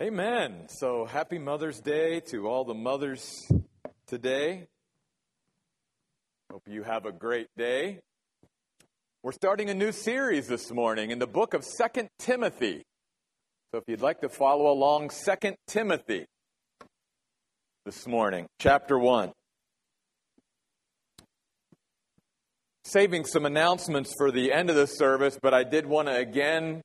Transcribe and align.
Amen. 0.00 0.68
So 0.68 1.06
happy 1.06 1.40
Mother's 1.40 1.80
Day 1.80 2.20
to 2.30 2.46
all 2.46 2.64
the 2.64 2.72
mothers 2.72 3.50
today. 4.06 4.68
Hope 6.52 6.62
you 6.68 6.84
have 6.84 7.04
a 7.04 7.10
great 7.10 7.48
day. 7.56 7.98
We're 9.24 9.32
starting 9.32 9.70
a 9.70 9.74
new 9.74 9.90
series 9.90 10.46
this 10.46 10.70
morning 10.70 11.10
in 11.10 11.18
the 11.18 11.26
book 11.26 11.52
of 11.52 11.64
Second 11.64 12.10
Timothy. 12.16 12.84
So 13.72 13.78
if 13.78 13.88
you'd 13.88 14.00
like 14.00 14.20
to 14.20 14.28
follow 14.28 14.70
along, 14.70 15.10
Second 15.10 15.56
Timothy 15.66 16.26
this 17.84 18.06
morning, 18.06 18.46
chapter 18.60 18.96
1. 19.00 19.32
Saving 22.84 23.24
some 23.24 23.44
announcements 23.44 24.14
for 24.16 24.30
the 24.30 24.52
end 24.52 24.70
of 24.70 24.76
the 24.76 24.86
service, 24.86 25.36
but 25.42 25.52
I 25.52 25.64
did 25.64 25.86
want 25.86 26.06
to 26.06 26.14
again 26.14 26.82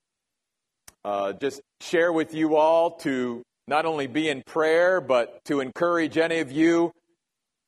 uh, 1.06 1.34
just 1.34 1.62
share 1.82 2.12
with 2.12 2.34
you 2.34 2.56
all 2.56 2.92
to 2.98 3.44
not 3.68 3.86
only 3.86 4.08
be 4.08 4.30
in 4.30 4.44
prayer, 4.46 5.02
but 5.02 5.44
to 5.46 5.60
encourage 5.60 6.18
any 6.18 6.40
of 6.40 6.52
you 6.52 6.92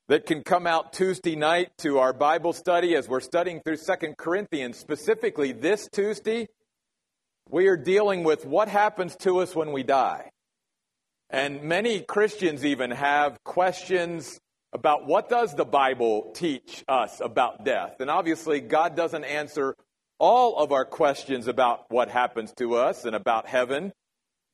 that 0.08 0.26
can 0.26 0.44
come 0.44 0.68
out 0.68 0.94
Tuesday 0.94 1.36
night 1.36 1.70
to 1.80 2.00
our 2.00 2.14
Bible 2.14 2.54
study 2.54 2.96
as 2.96 3.10
we're 3.10 3.20
studying 3.20 3.62
through 3.62 3.78
Second 3.78 4.18
Corinthians. 4.18 4.78
Specifically, 4.78 5.52
this 5.52 5.90
Tuesday, 5.92 6.48
we 7.50 7.68
are 7.68 7.78
dealing 7.78 8.24
with 8.24 8.46
what 8.46 8.68
happens 8.68 9.16
to 9.18 9.40
us 9.40 9.56
when 9.56 9.72
we 9.72 9.84
die. 9.84 10.30
And 11.30 11.64
many 11.64 12.02
Christians 12.02 12.64
even 12.64 12.92
have 12.92 13.44
questions 13.44 14.40
about 14.74 15.08
what 15.08 15.30
does 15.30 15.56
the 15.56 15.66
Bible 15.66 16.32
teach 16.36 16.84
us 16.88 17.20
about 17.20 17.66
death. 17.66 17.96
And 18.00 18.10
obviously, 18.10 18.60
God 18.60 18.96
doesn't 18.96 19.24
answer 19.24 19.76
all 20.20 20.58
of 20.58 20.72
our 20.72 20.86
questions 20.86 21.48
about 21.48 21.86
what 21.90 22.10
happens 22.10 22.54
to 22.58 22.76
us 22.76 23.06
and 23.06 23.16
about 23.16 23.48
heaven, 23.48 23.92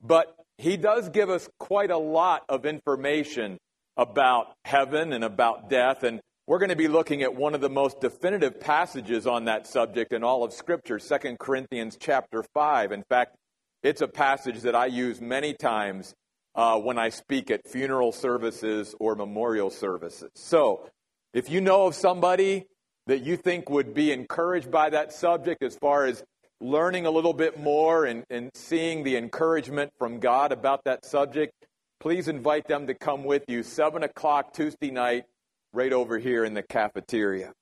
but 0.00 0.34
he 0.58 0.76
does 0.76 1.08
give 1.08 1.30
us 1.30 1.48
quite 1.58 1.90
a 1.90 1.98
lot 1.98 2.44
of 2.48 2.66
information 2.66 3.58
about 3.96 4.54
heaven 4.64 5.12
and 5.12 5.24
about 5.24 5.70
death. 5.70 6.02
And 6.02 6.20
we're 6.46 6.58
going 6.58 6.70
to 6.70 6.76
be 6.76 6.88
looking 6.88 7.22
at 7.22 7.34
one 7.34 7.54
of 7.54 7.60
the 7.60 7.70
most 7.70 8.00
definitive 8.00 8.60
passages 8.60 9.26
on 9.26 9.44
that 9.44 9.66
subject 9.66 10.12
in 10.12 10.24
all 10.24 10.44
of 10.44 10.52
Scripture, 10.52 10.98
2 10.98 11.36
Corinthians 11.38 11.96
chapter 12.00 12.44
5. 12.54 12.92
In 12.92 13.04
fact, 13.08 13.36
it's 13.82 14.00
a 14.00 14.08
passage 14.08 14.60
that 14.62 14.74
I 14.74 14.86
use 14.86 15.20
many 15.20 15.54
times 15.54 16.14
uh, 16.54 16.78
when 16.78 16.98
I 16.98 17.08
speak 17.08 17.50
at 17.50 17.66
funeral 17.68 18.12
services 18.12 18.94
or 19.00 19.14
memorial 19.14 19.70
services. 19.70 20.30
So, 20.34 20.88
if 21.32 21.48
you 21.48 21.60
know 21.60 21.86
of 21.86 21.94
somebody 21.94 22.66
that 23.06 23.22
you 23.22 23.36
think 23.36 23.68
would 23.68 23.94
be 23.94 24.12
encouraged 24.12 24.70
by 24.70 24.90
that 24.90 25.12
subject 25.12 25.62
as 25.62 25.76
far 25.76 26.06
as 26.06 26.22
learning 26.60 27.06
a 27.06 27.10
little 27.10 27.32
bit 27.32 27.58
more 27.58 28.04
and, 28.04 28.24
and 28.30 28.50
seeing 28.54 29.02
the 29.02 29.16
encouragement 29.16 29.90
from 29.98 30.20
God 30.20 30.52
about 30.52 30.84
that 30.84 31.04
subject, 31.04 31.52
please 32.00 32.28
invite 32.28 32.68
them 32.68 32.86
to 32.86 32.94
come 32.94 33.24
with 33.24 33.44
you 33.48 33.62
7 33.62 34.02
o'clock 34.02 34.52
Tuesday 34.52 34.90
night 34.90 35.24
right 35.72 35.92
over 35.92 36.18
here 36.18 36.44
in 36.44 36.54
the 36.54 36.62
cafeteria. 36.62 37.52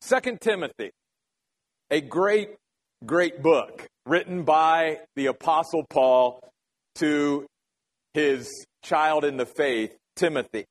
Second 0.00 0.40
Timothy, 0.40 0.90
a 1.90 2.00
great, 2.00 2.50
great 3.04 3.42
book 3.42 3.86
written 4.06 4.42
by 4.44 5.00
the 5.14 5.26
Apostle 5.26 5.84
Paul 5.88 6.40
to 6.96 7.46
his 8.14 8.66
child 8.82 9.24
in 9.24 9.36
the 9.36 9.46
faith, 9.46 9.96
Timothy. 10.16 10.64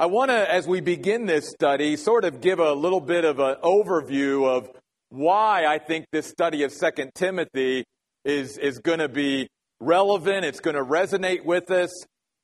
I 0.00 0.06
want 0.06 0.30
to, 0.30 0.50
as 0.50 0.66
we 0.66 0.80
begin 0.80 1.26
this 1.26 1.50
study, 1.50 1.94
sort 1.98 2.24
of 2.24 2.40
give 2.40 2.58
a 2.58 2.72
little 2.72 3.02
bit 3.02 3.26
of 3.26 3.38
an 3.38 3.56
overview 3.62 4.48
of 4.48 4.70
why 5.10 5.66
I 5.66 5.76
think 5.76 6.06
this 6.10 6.26
study 6.26 6.62
of 6.62 6.72
Second 6.72 7.10
Timothy 7.14 7.84
is, 8.24 8.56
is 8.56 8.78
going 8.78 9.00
to 9.00 9.10
be 9.10 9.46
relevant. 9.78 10.46
It's 10.46 10.60
going 10.60 10.76
to 10.76 10.82
resonate 10.82 11.44
with 11.44 11.70
us. 11.70 11.90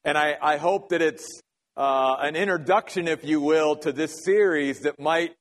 And 0.05 0.19
I, 0.19 0.37
I 0.39 0.59
hope 0.59 0.91
that 0.91 1.01
it's 1.01 1.27
uh, 1.79 2.17
an 2.21 2.37
introduction, 2.37 3.09
if 3.09 3.25
you 3.25 3.41
will, 3.41 3.75
to 3.77 3.91
this 3.91 4.23
series 4.23 4.81
that 4.81 5.01
might 5.01 5.33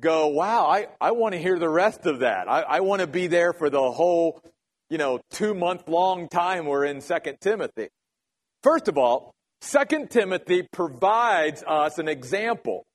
go, 0.00 0.26
wow, 0.26 0.66
I, 0.66 0.88
I 1.00 1.12
want 1.12 1.34
to 1.34 1.38
hear 1.38 1.56
the 1.56 1.70
rest 1.70 2.04
of 2.04 2.18
that. 2.18 2.50
I, 2.50 2.62
I 2.62 2.80
want 2.80 3.00
to 3.00 3.06
be 3.06 3.28
there 3.28 3.52
for 3.52 3.70
the 3.70 3.92
whole, 3.92 4.42
you 4.88 4.98
know, 4.98 5.20
two 5.30 5.54
month 5.54 5.86
long 5.86 6.26
time 6.26 6.66
we're 6.66 6.84
in 6.86 7.00
Second 7.00 7.38
Timothy. 7.40 7.90
First 8.64 8.88
of 8.88 8.98
all, 8.98 9.36
Second 9.60 10.10
Timothy 10.10 10.62
provides 10.72 11.62
us 11.66 11.98
an 11.98 12.08
example 12.08 12.86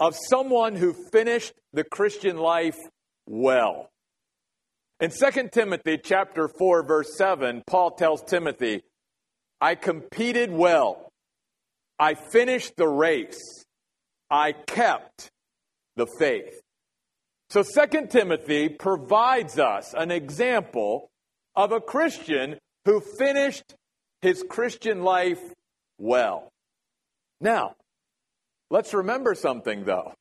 of 0.00 0.16
someone 0.16 0.74
who 0.74 0.94
finished 1.12 1.52
the 1.72 1.84
Christian 1.84 2.36
life 2.36 2.76
well. 3.26 3.90
In 5.00 5.10
2 5.10 5.48
Timothy 5.52 5.98
chapter 6.02 6.48
4 6.48 6.86
verse 6.86 7.16
7, 7.16 7.62
Paul 7.66 7.92
tells 7.92 8.22
Timothy, 8.22 8.82
I 9.60 9.74
competed 9.74 10.50
well. 10.50 11.10
I 11.98 12.14
finished 12.14 12.76
the 12.76 12.88
race. 12.88 13.64
I 14.30 14.52
kept 14.52 15.30
the 15.96 16.06
faith. 16.18 16.60
So 17.48 17.62
2 17.62 18.08
Timothy 18.08 18.68
provides 18.68 19.58
us 19.58 19.94
an 19.96 20.10
example 20.10 21.10
of 21.54 21.72
a 21.72 21.80
Christian 21.80 22.58
who 22.84 23.00
finished 23.18 23.74
his 24.20 24.44
Christian 24.48 25.02
life 25.02 25.40
well. 25.98 26.50
Now, 27.40 27.74
let's 28.70 28.94
remember 28.94 29.34
something 29.34 29.84
though. 29.84 30.14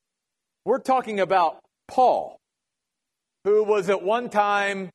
We're 0.66 0.80
talking 0.80 1.20
about 1.20 1.60
Paul, 1.88 2.38
who 3.44 3.64
was 3.64 3.90
at 3.90 4.04
one 4.04 4.30
time 4.30 4.90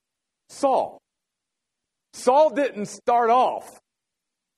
Saul. 0.49 0.99
Saul 2.13 2.51
didn't 2.51 2.87
start 2.87 3.31
off 3.31 3.79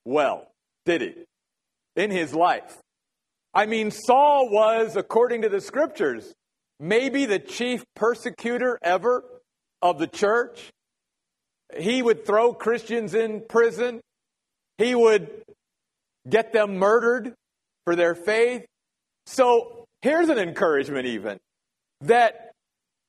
well, 0.04 0.48
did 0.84 1.00
he? 1.02 1.14
In 1.96 2.10
his 2.10 2.34
life. 2.34 2.78
I 3.54 3.66
mean, 3.66 3.90
Saul 3.90 4.48
was, 4.50 4.96
according 4.96 5.42
to 5.42 5.48
the 5.48 5.60
scriptures, 5.60 6.32
maybe 6.80 7.26
the 7.26 7.38
chief 7.38 7.84
persecutor 7.94 8.78
ever 8.82 9.22
of 9.82 9.98
the 9.98 10.06
church. 10.06 10.70
He 11.76 12.02
would 12.02 12.24
throw 12.24 12.54
Christians 12.54 13.14
in 13.14 13.42
prison. 13.48 14.00
He 14.78 14.94
would 14.94 15.30
get 16.28 16.52
them 16.52 16.76
murdered 16.76 17.34
for 17.84 17.96
their 17.96 18.14
faith. 18.14 18.64
So 19.26 19.84
here's 20.02 20.28
an 20.28 20.38
encouragement, 20.38 21.06
even 21.06 21.38
that 22.02 22.52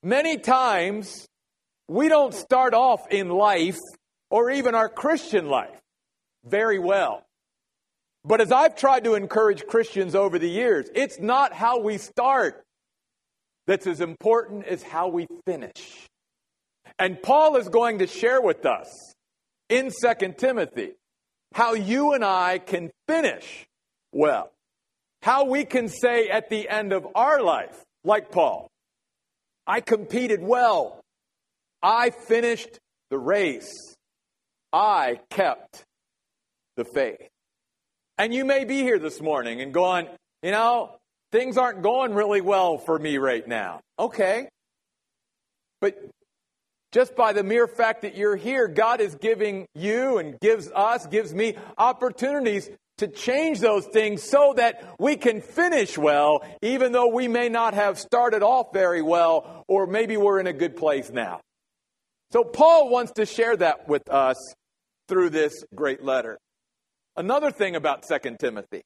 many 0.02 0.38
times 0.38 1.26
we 1.88 2.08
don't 2.08 2.34
start 2.34 2.74
off 2.74 3.08
in 3.10 3.28
life 3.28 3.78
or 4.30 4.50
even 4.50 4.74
our 4.74 4.88
Christian 4.88 5.48
life 5.48 5.80
very 6.44 6.78
well. 6.78 7.24
But 8.24 8.40
as 8.40 8.52
I've 8.52 8.74
tried 8.74 9.04
to 9.04 9.14
encourage 9.14 9.66
Christians 9.66 10.14
over 10.14 10.38
the 10.38 10.48
years, 10.48 10.88
it's 10.94 11.20
not 11.20 11.52
how 11.52 11.80
we 11.80 11.98
start 11.98 12.64
that's 13.66 13.86
as 13.86 14.00
important 14.00 14.66
as 14.66 14.82
how 14.82 15.08
we 15.08 15.26
finish. 15.46 16.06
And 16.98 17.20
Paul 17.22 17.56
is 17.56 17.68
going 17.68 17.98
to 17.98 18.06
share 18.06 18.40
with 18.40 18.66
us 18.66 19.14
in 19.68 19.90
2 19.90 20.34
Timothy 20.38 20.92
how 21.54 21.74
you 21.74 22.12
and 22.12 22.24
I 22.24 22.58
can 22.58 22.90
finish 23.06 23.66
well. 24.12 24.50
How 25.22 25.44
we 25.46 25.64
can 25.64 25.88
say 25.88 26.28
at 26.28 26.50
the 26.50 26.68
end 26.68 26.92
of 26.92 27.06
our 27.14 27.40
life, 27.40 27.82
like 28.02 28.30
Paul, 28.30 28.68
I 29.66 29.80
competed 29.80 30.42
well. 30.42 31.00
I 31.82 32.10
finished 32.10 32.80
the 33.10 33.18
race. 33.18 33.94
I 34.72 35.20
kept 35.30 35.84
the 36.76 36.84
faith. 36.84 37.28
And 38.18 38.34
you 38.34 38.44
may 38.44 38.64
be 38.64 38.82
here 38.82 38.98
this 38.98 39.20
morning 39.20 39.60
and 39.60 39.72
going, 39.72 40.08
you 40.42 40.50
know, 40.50 40.96
things 41.30 41.56
aren't 41.56 41.82
going 41.82 42.14
really 42.14 42.40
well 42.40 42.78
for 42.78 42.98
me 42.98 43.16
right 43.16 43.46
now. 43.46 43.80
Okay. 43.98 44.48
But 45.80 45.98
just 46.94 47.16
by 47.16 47.32
the 47.32 47.42
mere 47.42 47.66
fact 47.66 48.02
that 48.02 48.16
you're 48.16 48.36
here, 48.36 48.68
God 48.68 49.00
is 49.00 49.16
giving 49.16 49.66
you 49.74 50.18
and 50.18 50.38
gives 50.38 50.70
us, 50.70 51.04
gives 51.08 51.34
me 51.34 51.56
opportunities 51.76 52.70
to 52.98 53.08
change 53.08 53.58
those 53.58 53.84
things 53.86 54.22
so 54.22 54.54
that 54.56 54.94
we 55.00 55.16
can 55.16 55.40
finish 55.40 55.98
well, 55.98 56.44
even 56.62 56.92
though 56.92 57.08
we 57.08 57.26
may 57.26 57.48
not 57.48 57.74
have 57.74 57.98
started 57.98 58.44
off 58.44 58.68
very 58.72 59.02
well, 59.02 59.64
or 59.66 59.88
maybe 59.88 60.16
we're 60.16 60.38
in 60.38 60.46
a 60.46 60.52
good 60.52 60.76
place 60.76 61.10
now. 61.10 61.40
So 62.30 62.44
Paul 62.44 62.88
wants 62.90 63.10
to 63.14 63.26
share 63.26 63.56
that 63.56 63.88
with 63.88 64.08
us 64.08 64.36
through 65.08 65.30
this 65.30 65.64
great 65.74 66.04
letter. 66.04 66.38
Another 67.16 67.50
thing 67.50 67.74
about 67.74 68.04
2 68.06 68.36
Timothy, 68.38 68.82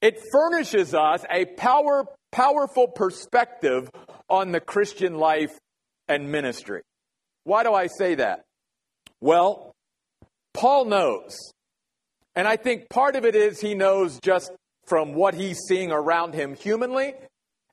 it 0.00 0.18
furnishes 0.32 0.94
us 0.94 1.22
a 1.30 1.44
power, 1.44 2.06
powerful 2.30 2.88
perspective 2.88 3.90
on 4.30 4.52
the 4.52 4.60
Christian 4.60 5.16
life 5.16 5.58
and 6.08 6.32
ministry. 6.32 6.80
Why 7.44 7.62
do 7.62 7.72
I 7.74 7.86
say 7.86 8.16
that? 8.16 8.44
Well, 9.20 9.72
Paul 10.54 10.86
knows. 10.86 11.36
And 12.34 12.48
I 12.48 12.56
think 12.56 12.88
part 12.88 13.16
of 13.16 13.24
it 13.24 13.34
is 13.34 13.60
he 13.60 13.74
knows 13.74 14.18
just 14.20 14.52
from 14.86 15.14
what 15.14 15.34
he's 15.34 15.58
seeing 15.68 15.92
around 15.92 16.34
him 16.34 16.54
humanly. 16.54 17.14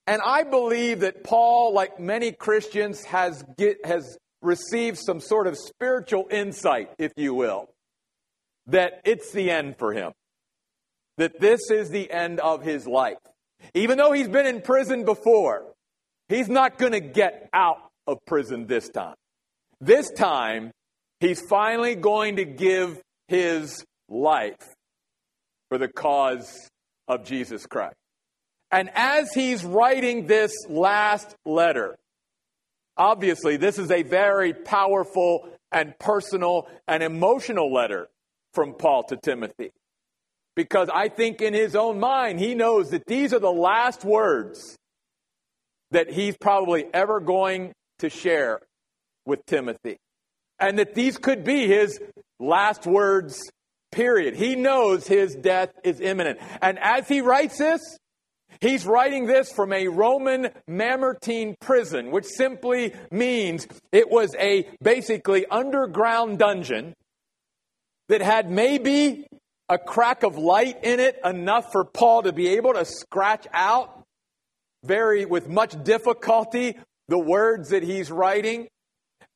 And 0.06 0.21
I 0.25 0.44
believe 0.44 1.01
that 1.01 1.24
Paul, 1.24 1.74
like 1.74 2.00
many 2.00 2.31
Christians, 2.31 3.04
has, 3.06 3.44
get, 3.57 3.86
has 3.86 4.18
receives 4.42 5.01
some 5.04 5.19
sort 5.19 5.48
of 5.48 5.57
spiritual 5.57 6.27
insight, 6.31 6.89
if 6.98 7.12
you 7.16 7.33
will, 7.33 7.69
that 8.68 9.01
it's 9.06 9.31
the 9.31 9.51
end 9.51 9.77
for 9.77 9.94
him, 9.94 10.12
that 11.18 11.39
this 11.39 11.69
is 11.71 11.89
the 11.89 12.10
end 12.12 12.39
of 12.39 12.63
his 12.63 12.88
life. 12.88 13.18
Even 13.74 13.98
though 13.98 14.12
he's 14.12 14.30
been 14.30 14.45
in 14.45 14.62
prison 14.62 15.06
before, 15.06 15.66
he's 16.27 16.50
not 16.50 16.77
going 16.77 16.94
to 16.94 17.01
get 17.01 17.50
out 17.54 17.77
of 18.07 18.18
prison 18.25 18.66
this 18.68 18.89
time. 18.89 19.16
This 19.81 20.12
time, 20.12 20.72
he's 21.20 21.42
finally 21.42 21.96
going 21.96 22.36
to 22.36 22.46
give 22.46 23.02
his 23.28 23.84
life 24.10 24.76
for 25.70 25.78
the 25.78 25.88
cause 25.88 26.70
of 27.08 27.24
Jesus 27.24 27.66
Christ. 27.66 27.96
And 28.72 28.90
as 28.94 29.34
he's 29.34 29.64
writing 29.64 30.28
this 30.28 30.54
last 30.68 31.36
letter, 31.46 31.98
obviously 32.98 33.58
this 33.58 33.80
is 33.80 33.90
a 33.90 34.04
very 34.04 34.54
powerful 34.54 35.50
and 35.72 35.98
personal 36.00 36.68
and 36.88 37.02
emotional 37.02 37.74
letter 37.74 38.10
from 38.54 38.74
Paul 38.74 39.04
to 39.04 39.18
Timothy. 39.18 39.72
Because 40.56 40.90
I 40.94 41.08
think 41.10 41.42
in 41.42 41.54
his 41.54 41.76
own 41.76 42.00
mind, 42.00 42.40
he 42.40 42.54
knows 42.54 42.90
that 42.90 43.06
these 43.06 43.34
are 43.34 43.40
the 43.40 43.52
last 43.52 44.04
words 44.04 44.78
that 45.92 46.12
he's 46.12 46.36
probably 46.38 46.86
ever 46.94 47.20
going 47.20 47.72
to 48.00 48.10
share 48.10 48.60
with 49.30 49.46
Timothy. 49.46 49.98
And 50.60 50.78
that 50.80 50.94
these 50.94 51.18
could 51.18 51.46
be 51.46 51.68
his 51.68 52.02
last 52.40 52.86
words, 52.86 53.40
period. 53.92 54.36
He 54.36 54.56
knows 54.56 55.08
his 55.08 55.36
death 55.36 55.70
is 55.86 56.02
imminent. 56.02 56.40
And 56.62 56.78
as 56.80 57.08
he 57.08 57.22
writes 57.22 57.58
this, 57.58 57.81
He's 58.62 58.86
writing 58.86 59.26
this 59.26 59.52
from 59.54 59.72
a 59.72 59.88
Roman 59.88 60.50
Mamertine 60.68 61.56
prison, 61.62 62.12
which 62.12 62.26
simply 62.26 62.94
means 63.10 63.68
it 63.92 64.10
was 64.10 64.36
a 64.38 64.68
basically 64.81 65.46
underground 65.46 66.40
dungeon 66.40 66.94
that 68.10 68.22
had 68.22 68.52
maybe 68.52 69.28
a 69.70 69.78
crack 69.78 70.24
of 70.24 70.38
light 70.38 70.84
in 70.84 71.00
it 71.00 71.20
enough 71.24 71.72
for 71.72 71.86
Paul 71.86 72.24
to 72.24 72.34
be 72.34 72.50
able 72.50 72.74
to 72.74 72.84
scratch 72.84 73.48
out 73.54 74.04
very 74.84 75.26
with 75.26 75.48
much 75.48 75.81
difficulty 75.84 76.76
the 77.08 77.20
words 77.20 77.70
that 77.70 77.84
he's 77.84 78.12
writing. 78.12 78.68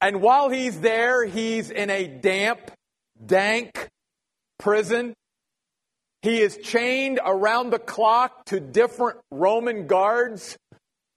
And 0.04 0.22
while 0.22 0.50
he's 0.50 0.82
there, 0.82 1.24
he's 1.24 1.72
in 1.72 1.90
a 1.90 2.06
damp, 2.06 2.72
dank 3.26 3.88
prison. 4.60 5.14
He 6.22 6.42
is 6.42 6.58
chained 6.58 7.22
around 7.26 7.70
the 7.70 7.80
clock 7.80 8.44
to 8.48 8.60
different 8.60 9.20
Roman 9.32 9.88
guards 9.88 10.58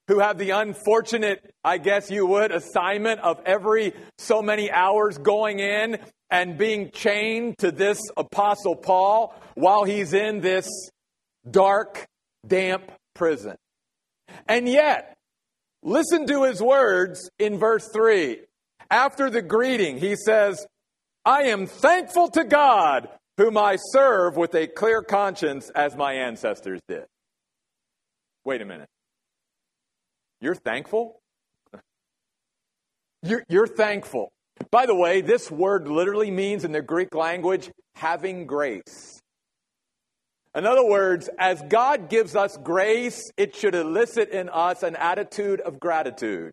who 0.07 0.21
have 0.21 0.39
the 0.39 0.51
unfortunate, 0.51 1.53
I 1.65 1.79
guess 1.79 2.13
you 2.13 2.27
would, 2.27 2.53
assignment 2.53 3.19
of 3.23 3.41
every 3.45 3.93
so 4.19 4.41
many 4.41 4.71
hours 4.71 5.19
going 5.19 5.59
in 5.59 5.99
and 6.31 6.57
being 6.57 6.93
chained 6.93 7.59
to 7.59 7.73
this 7.73 8.01
Apostle 8.17 8.77
Paul 8.77 9.35
while 9.57 9.83
he's 9.83 10.15
in 10.15 10.43
this 10.43 10.69
dark, 11.51 12.07
damp 12.47 12.93
prison. 13.17 13.57
And 14.47 14.69
yet, 14.69 15.17
listen 15.83 16.29
to 16.29 16.45
his 16.45 16.63
words 16.63 17.29
in 17.41 17.59
verse 17.59 17.89
3. 17.89 18.43
After 18.91 19.31
the 19.31 19.43
greeting, 19.43 19.99
he 19.99 20.17
says, 20.17 20.67
I 21.25 21.45
am 21.45 21.67
thankful 21.67 22.29
to 22.31 22.45
God 22.45 23.09
whom 23.37 23.59
I 23.59 23.77
serve 23.77 24.37
with 24.37 24.55
a 24.55 24.67
clear 24.67 25.03
conscience 25.03 25.71
as 25.71 25.97
my 25.97 26.15
ancestors 26.15 26.81
did. 26.89 27.05
Wait 28.45 28.63
a 28.63 28.65
minute. 28.65 28.89
You're 30.41 30.55
thankful? 30.55 31.21
You're, 33.23 33.45
you're, 33.49 33.67
thankful. 33.67 34.31
By 34.71 34.87
the 34.87 34.95
way, 34.95 35.21
this 35.21 35.51
word 35.51 35.89
literally 35.89 36.31
means 36.31 36.65
in 36.65 36.73
the 36.73 36.83
Greek 36.83 37.15
language 37.15 37.71
having 37.97 38.47
grace. 38.47 39.21
In 40.55 40.65
other 40.65 40.87
words, 40.87 41.29
as 41.39 41.61
God 41.69 42.09
gives 42.09 42.37
us 42.37 42.57
grace, 42.57 43.31
it 43.37 43.57
should 43.57 43.75
elicit 43.75 44.31
in 44.31 44.49
us 44.49 44.83
an 44.83 44.97
attitude 44.97 45.61
of 45.61 45.81
gratitude. 45.81 46.53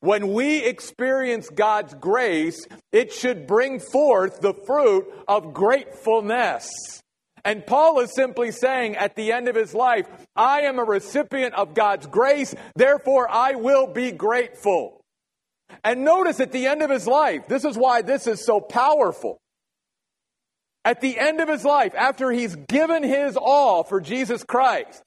When 0.00 0.32
we 0.32 0.64
experience 0.64 1.48
God's 1.50 1.94
grace, 1.94 2.66
it 2.90 3.12
should 3.12 3.46
bring 3.46 3.80
forth 3.80 4.40
the 4.40 4.54
fruit 4.54 5.06
of 5.28 5.52
gratefulness. 5.52 6.70
And 7.44 7.66
Paul 7.66 8.00
is 8.00 8.14
simply 8.14 8.50
saying 8.50 8.96
at 8.96 9.14
the 9.14 9.32
end 9.32 9.48
of 9.48 9.54
his 9.54 9.74
life, 9.74 10.06
I 10.34 10.62
am 10.62 10.78
a 10.78 10.84
recipient 10.84 11.54
of 11.54 11.74
God's 11.74 12.06
grace, 12.06 12.54
therefore 12.76 13.30
I 13.30 13.52
will 13.52 13.86
be 13.86 14.10
grateful. 14.12 15.00
And 15.84 16.04
notice 16.04 16.40
at 16.40 16.52
the 16.52 16.66
end 16.66 16.82
of 16.82 16.90
his 16.90 17.06
life, 17.06 17.46
this 17.48 17.64
is 17.64 17.76
why 17.76 18.02
this 18.02 18.26
is 18.26 18.44
so 18.44 18.60
powerful. 18.60 19.38
At 20.84 21.00
the 21.00 21.18
end 21.18 21.40
of 21.40 21.48
his 21.48 21.64
life, 21.64 21.94
after 21.94 22.30
he's 22.30 22.56
given 22.56 23.02
his 23.02 23.36
all 23.36 23.84
for 23.84 24.00
Jesus 24.00 24.44
Christ, 24.44 25.02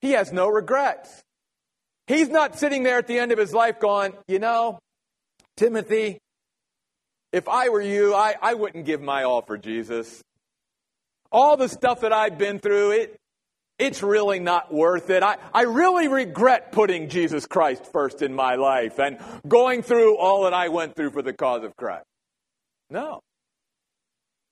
he 0.00 0.12
has 0.12 0.32
no 0.32 0.48
regrets. 0.48 1.22
He's 2.12 2.28
not 2.28 2.58
sitting 2.58 2.82
there 2.82 2.98
at 2.98 3.06
the 3.06 3.18
end 3.18 3.32
of 3.32 3.38
his 3.38 3.54
life 3.54 3.80
going, 3.80 4.12
you 4.28 4.38
know, 4.38 4.78
Timothy, 5.56 6.18
if 7.32 7.48
I 7.48 7.70
were 7.70 7.80
you, 7.80 8.14
I, 8.14 8.34
I 8.42 8.52
wouldn't 8.52 8.84
give 8.84 9.00
my 9.00 9.22
all 9.22 9.40
for 9.40 9.56
Jesus. 9.56 10.20
All 11.30 11.56
the 11.56 11.70
stuff 11.70 12.02
that 12.02 12.12
I've 12.12 12.36
been 12.36 12.58
through, 12.58 12.90
it, 12.90 13.16
it's 13.78 14.02
really 14.02 14.40
not 14.40 14.70
worth 14.70 15.08
it. 15.08 15.22
I, 15.22 15.38
I 15.54 15.62
really 15.62 16.08
regret 16.08 16.70
putting 16.70 17.08
Jesus 17.08 17.46
Christ 17.46 17.90
first 17.90 18.20
in 18.20 18.34
my 18.34 18.56
life 18.56 18.98
and 18.98 19.16
going 19.48 19.82
through 19.82 20.18
all 20.18 20.44
that 20.44 20.52
I 20.52 20.68
went 20.68 20.94
through 20.94 21.12
for 21.12 21.22
the 21.22 21.32
cause 21.32 21.64
of 21.64 21.74
Christ. 21.76 22.04
No. 22.90 23.20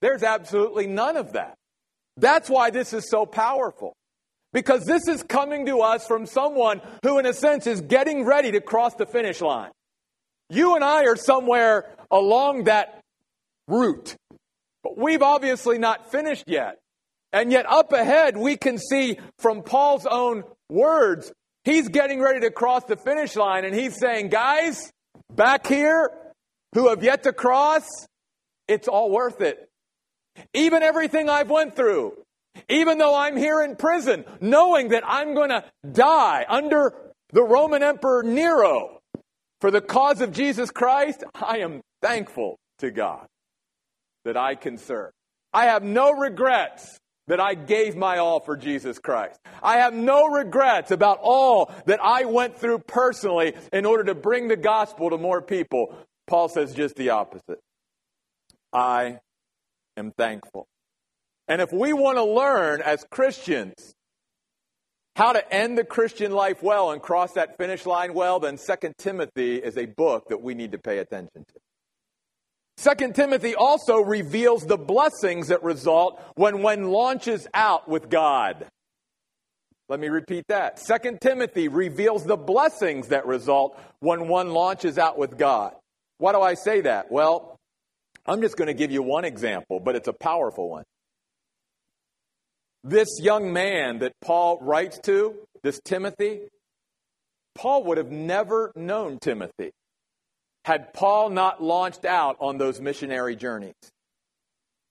There's 0.01 0.23
absolutely 0.23 0.87
none 0.87 1.15
of 1.15 1.33
that. 1.33 1.53
That's 2.17 2.49
why 2.49 2.71
this 2.71 2.91
is 2.91 3.07
so 3.07 3.27
powerful. 3.27 3.93
Because 4.53 4.85
this 4.85 5.07
is 5.07 5.23
coming 5.23 5.65
to 5.67 5.79
us 5.79 6.05
from 6.05 6.25
someone 6.25 6.81
who, 7.03 7.19
in 7.19 7.25
a 7.25 7.33
sense, 7.33 7.67
is 7.67 7.81
getting 7.81 8.25
ready 8.25 8.51
to 8.51 8.61
cross 8.61 8.95
the 8.95 9.05
finish 9.05 9.39
line. 9.39 9.71
You 10.49 10.75
and 10.75 10.83
I 10.83 11.05
are 11.05 11.15
somewhere 11.15 11.89
along 12.09 12.65
that 12.65 13.01
route, 13.67 14.15
but 14.83 14.97
we've 14.97 15.21
obviously 15.21 15.77
not 15.77 16.11
finished 16.11 16.45
yet. 16.47 16.79
And 17.31 17.51
yet, 17.51 17.65
up 17.65 17.93
ahead, 17.93 18.35
we 18.35 18.57
can 18.57 18.77
see 18.77 19.17
from 19.39 19.63
Paul's 19.63 20.05
own 20.05 20.43
words, 20.69 21.31
he's 21.63 21.87
getting 21.87 22.21
ready 22.21 22.41
to 22.41 22.51
cross 22.51 22.83
the 22.83 22.97
finish 22.97 23.37
line, 23.37 23.63
and 23.63 23.73
he's 23.73 23.97
saying, 23.97 24.27
Guys, 24.27 24.91
back 25.33 25.65
here 25.65 26.11
who 26.73 26.89
have 26.89 27.03
yet 27.03 27.23
to 27.23 27.31
cross, 27.31 27.85
it's 28.67 28.89
all 28.89 29.09
worth 29.09 29.39
it. 29.39 29.69
Even 30.53 30.83
everything 30.83 31.29
I've 31.29 31.49
went 31.49 31.75
through, 31.75 32.13
even 32.69 32.97
though 32.97 33.15
I'm 33.15 33.37
here 33.37 33.61
in 33.61 33.75
prison, 33.75 34.25
knowing 34.39 34.89
that 34.89 35.03
I'm 35.05 35.33
going 35.33 35.49
to 35.49 35.63
die 35.91 36.45
under 36.47 36.93
the 37.31 37.43
Roman 37.43 37.83
Emperor 37.83 38.23
Nero 38.23 38.99
for 39.59 39.71
the 39.71 39.81
cause 39.81 40.21
of 40.21 40.31
Jesus 40.31 40.71
Christ, 40.71 41.23
I 41.33 41.59
am 41.59 41.81
thankful 42.01 42.57
to 42.79 42.91
God 42.91 43.27
that 44.25 44.37
I 44.37 44.55
can 44.55 44.77
serve. 44.77 45.11
I 45.53 45.65
have 45.65 45.83
no 45.83 46.11
regrets 46.11 46.97
that 47.27 47.39
I 47.39 47.53
gave 47.53 47.95
my 47.95 48.17
all 48.17 48.39
for 48.39 48.57
Jesus 48.57 48.99
Christ. 48.99 49.39
I 49.61 49.77
have 49.77 49.93
no 49.93 50.27
regrets 50.27 50.91
about 50.91 51.19
all 51.21 51.71
that 51.85 52.03
I 52.03 52.25
went 52.25 52.57
through 52.57 52.79
personally 52.79 53.53
in 53.71 53.85
order 53.85 54.03
to 54.05 54.15
bring 54.15 54.47
the 54.47 54.57
gospel 54.57 55.09
to 55.11 55.17
more 55.17 55.41
people. 55.41 55.95
Paul 56.27 56.49
says 56.49 56.73
just 56.73 56.95
the 56.95 57.11
opposite. 57.11 57.59
I 58.73 59.19
am 59.97 60.11
thankful. 60.11 60.67
And 61.51 61.61
if 61.61 61.73
we 61.73 61.91
want 61.91 62.17
to 62.17 62.23
learn 62.23 62.81
as 62.81 63.05
Christians 63.11 63.93
how 65.17 65.33
to 65.33 65.53
end 65.53 65.77
the 65.77 65.83
Christian 65.83 66.31
life 66.31 66.63
well 66.63 66.91
and 66.91 67.01
cross 67.01 67.33
that 67.33 67.57
finish 67.57 67.85
line 67.85 68.13
well, 68.13 68.39
then 68.39 68.57
2 68.57 68.93
Timothy 68.97 69.57
is 69.57 69.77
a 69.77 69.85
book 69.85 70.29
that 70.29 70.41
we 70.41 70.53
need 70.53 70.71
to 70.71 70.77
pay 70.77 70.99
attention 70.99 71.43
to. 72.77 72.95
2 72.95 73.11
Timothy 73.11 73.53
also 73.53 73.97
reveals 73.97 74.65
the 74.65 74.77
blessings 74.77 75.49
that 75.49 75.61
result 75.61 76.21
when 76.35 76.61
one 76.61 76.89
launches 76.89 77.49
out 77.53 77.85
with 77.89 78.09
God. 78.09 78.65
Let 79.89 79.99
me 79.99 80.07
repeat 80.07 80.45
that. 80.47 80.81
2 80.81 81.17
Timothy 81.19 81.67
reveals 81.67 82.23
the 82.23 82.37
blessings 82.37 83.09
that 83.09 83.25
result 83.25 83.77
when 83.99 84.29
one 84.29 84.51
launches 84.51 84.97
out 84.97 85.17
with 85.17 85.37
God. 85.37 85.73
Why 86.17 86.31
do 86.31 86.39
I 86.39 86.53
say 86.53 86.79
that? 86.79 87.11
Well, 87.11 87.57
I'm 88.25 88.39
just 88.39 88.55
going 88.55 88.69
to 88.69 88.73
give 88.73 88.91
you 88.91 89.03
one 89.03 89.25
example, 89.25 89.81
but 89.81 89.97
it's 89.97 90.07
a 90.07 90.13
powerful 90.13 90.69
one. 90.69 90.85
This 92.83 93.19
young 93.19 93.53
man 93.53 93.99
that 93.99 94.13
Paul 94.21 94.57
writes 94.61 94.99
to, 95.03 95.35
this 95.63 95.79
Timothy, 95.85 96.41
Paul 97.55 97.83
would 97.85 97.97
have 97.97 98.11
never 98.11 98.71
known 98.75 99.19
Timothy 99.19 99.71
had 100.65 100.93
Paul 100.93 101.29
not 101.29 101.61
launched 101.61 102.05
out 102.05 102.37
on 102.39 102.57
those 102.57 102.79
missionary 102.79 103.35
journeys. 103.35 103.73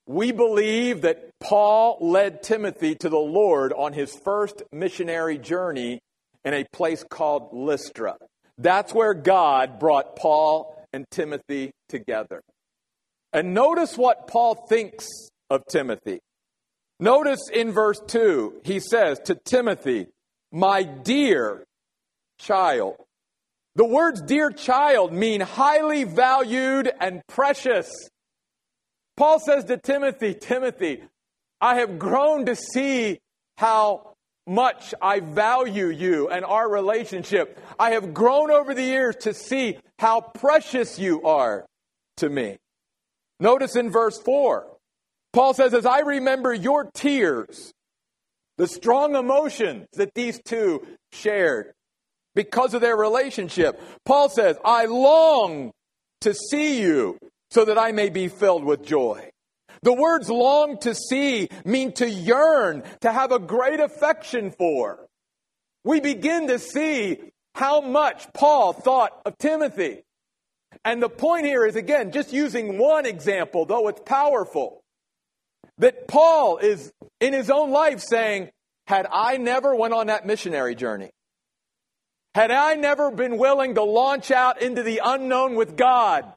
We 0.06 0.32
believe 0.32 1.02
that 1.02 1.30
Paul 1.40 1.98
led 2.00 2.42
Timothy 2.42 2.96
to 2.96 3.08
the 3.08 3.16
Lord 3.16 3.72
on 3.72 3.92
his 3.92 4.14
first 4.14 4.62
missionary 4.72 5.38
journey 5.38 6.00
in 6.44 6.54
a 6.54 6.64
place 6.72 7.04
called 7.08 7.50
Lystra. 7.52 8.16
That's 8.58 8.92
where 8.92 9.14
God 9.14 9.78
brought 9.78 10.16
Paul 10.16 10.76
and 10.92 11.04
Timothy 11.10 11.70
together. 11.88 12.42
And 13.32 13.54
notice 13.54 13.96
what 13.96 14.26
Paul 14.26 14.66
thinks 14.68 15.06
of 15.48 15.62
Timothy. 15.70 16.18
Notice 17.00 17.48
in 17.50 17.72
verse 17.72 17.98
2, 18.06 18.60
he 18.62 18.78
says 18.78 19.18
to 19.24 19.34
Timothy, 19.34 20.06
My 20.52 20.82
dear 20.82 21.64
child. 22.38 22.96
The 23.74 23.86
words 23.86 24.20
dear 24.20 24.50
child 24.50 25.10
mean 25.10 25.40
highly 25.40 26.04
valued 26.04 26.92
and 27.00 27.22
precious. 27.26 27.90
Paul 29.16 29.40
says 29.40 29.64
to 29.64 29.78
Timothy, 29.78 30.34
Timothy, 30.34 31.02
I 31.58 31.76
have 31.76 31.98
grown 31.98 32.46
to 32.46 32.54
see 32.56 33.18
how 33.56 34.14
much 34.46 34.94
I 35.00 35.20
value 35.20 35.88
you 35.88 36.28
and 36.28 36.44
our 36.44 36.68
relationship. 36.68 37.58
I 37.78 37.92
have 37.92 38.12
grown 38.12 38.50
over 38.50 38.74
the 38.74 38.82
years 38.82 39.16
to 39.20 39.32
see 39.32 39.78
how 39.98 40.20
precious 40.20 40.98
you 40.98 41.22
are 41.22 41.64
to 42.18 42.28
me. 42.28 42.58
Notice 43.38 43.76
in 43.76 43.90
verse 43.90 44.18
4, 44.18 44.66
Paul 45.32 45.54
says, 45.54 45.74
As 45.74 45.86
I 45.86 46.00
remember 46.00 46.52
your 46.52 46.90
tears, 46.92 47.72
the 48.58 48.66
strong 48.66 49.14
emotions 49.14 49.86
that 49.94 50.14
these 50.14 50.40
two 50.44 50.86
shared 51.12 51.72
because 52.34 52.74
of 52.74 52.80
their 52.80 52.96
relationship, 52.96 53.80
Paul 54.04 54.28
says, 54.28 54.56
I 54.64 54.86
long 54.86 55.72
to 56.22 56.34
see 56.34 56.80
you 56.80 57.18
so 57.50 57.64
that 57.64 57.78
I 57.78 57.92
may 57.92 58.10
be 58.10 58.28
filled 58.28 58.64
with 58.64 58.84
joy. 58.84 59.30
The 59.82 59.94
words 59.94 60.28
long 60.28 60.78
to 60.80 60.94
see 60.94 61.48
mean 61.64 61.92
to 61.92 62.08
yearn, 62.08 62.82
to 63.00 63.10
have 63.10 63.32
a 63.32 63.38
great 63.38 63.80
affection 63.80 64.50
for. 64.50 65.06
We 65.84 66.00
begin 66.00 66.48
to 66.48 66.58
see 66.58 67.18
how 67.54 67.80
much 67.80 68.30
Paul 68.34 68.74
thought 68.74 69.22
of 69.24 69.38
Timothy. 69.38 70.02
And 70.84 71.02
the 71.02 71.08
point 71.08 71.46
here 71.46 71.64
is 71.64 71.76
again, 71.76 72.12
just 72.12 72.32
using 72.32 72.78
one 72.78 73.06
example, 73.06 73.64
though 73.64 73.88
it's 73.88 74.02
powerful, 74.04 74.82
that 75.80 76.06
Paul 76.06 76.58
is 76.58 76.92
in 77.20 77.32
his 77.32 77.50
own 77.50 77.70
life 77.70 78.00
saying, 78.00 78.50
had 78.86 79.06
I 79.10 79.36
never 79.36 79.74
went 79.74 79.94
on 79.94 80.06
that 80.06 80.26
missionary 80.26 80.74
journey, 80.74 81.10
had 82.34 82.50
I 82.50 82.74
never 82.74 83.10
been 83.10 83.38
willing 83.38 83.74
to 83.74 83.82
launch 83.82 84.30
out 84.30 84.62
into 84.62 84.82
the 84.82 85.00
unknown 85.04 85.56
with 85.56 85.76
God, 85.76 86.32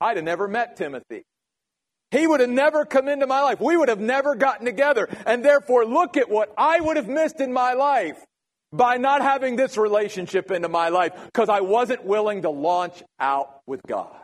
I'd 0.00 0.16
have 0.16 0.24
never 0.24 0.48
met 0.48 0.76
Timothy. 0.76 1.24
He 2.10 2.26
would 2.26 2.40
have 2.40 2.48
never 2.48 2.84
come 2.84 3.06
into 3.06 3.26
my 3.26 3.42
life. 3.42 3.60
We 3.60 3.76
would 3.76 3.90
have 3.90 4.00
never 4.00 4.34
gotten 4.34 4.64
together. 4.64 5.08
And 5.26 5.44
therefore, 5.44 5.84
look 5.84 6.16
at 6.16 6.30
what 6.30 6.52
I 6.56 6.80
would 6.80 6.96
have 6.96 7.08
missed 7.08 7.40
in 7.40 7.52
my 7.52 7.74
life 7.74 8.24
by 8.72 8.96
not 8.96 9.20
having 9.20 9.56
this 9.56 9.76
relationship 9.76 10.50
into 10.50 10.68
my 10.68 10.88
life 10.88 11.12
because 11.26 11.48
I 11.48 11.60
wasn't 11.60 12.04
willing 12.04 12.42
to 12.42 12.50
launch 12.50 13.02
out 13.20 13.60
with 13.66 13.80
God. 13.86 14.16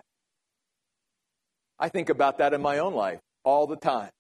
I 1.78 1.88
think 1.90 2.08
about 2.08 2.38
that 2.38 2.54
in 2.54 2.62
my 2.62 2.78
own 2.78 2.94
life 2.94 3.20
all 3.44 3.66
the 3.66 3.76
time. 3.76 4.10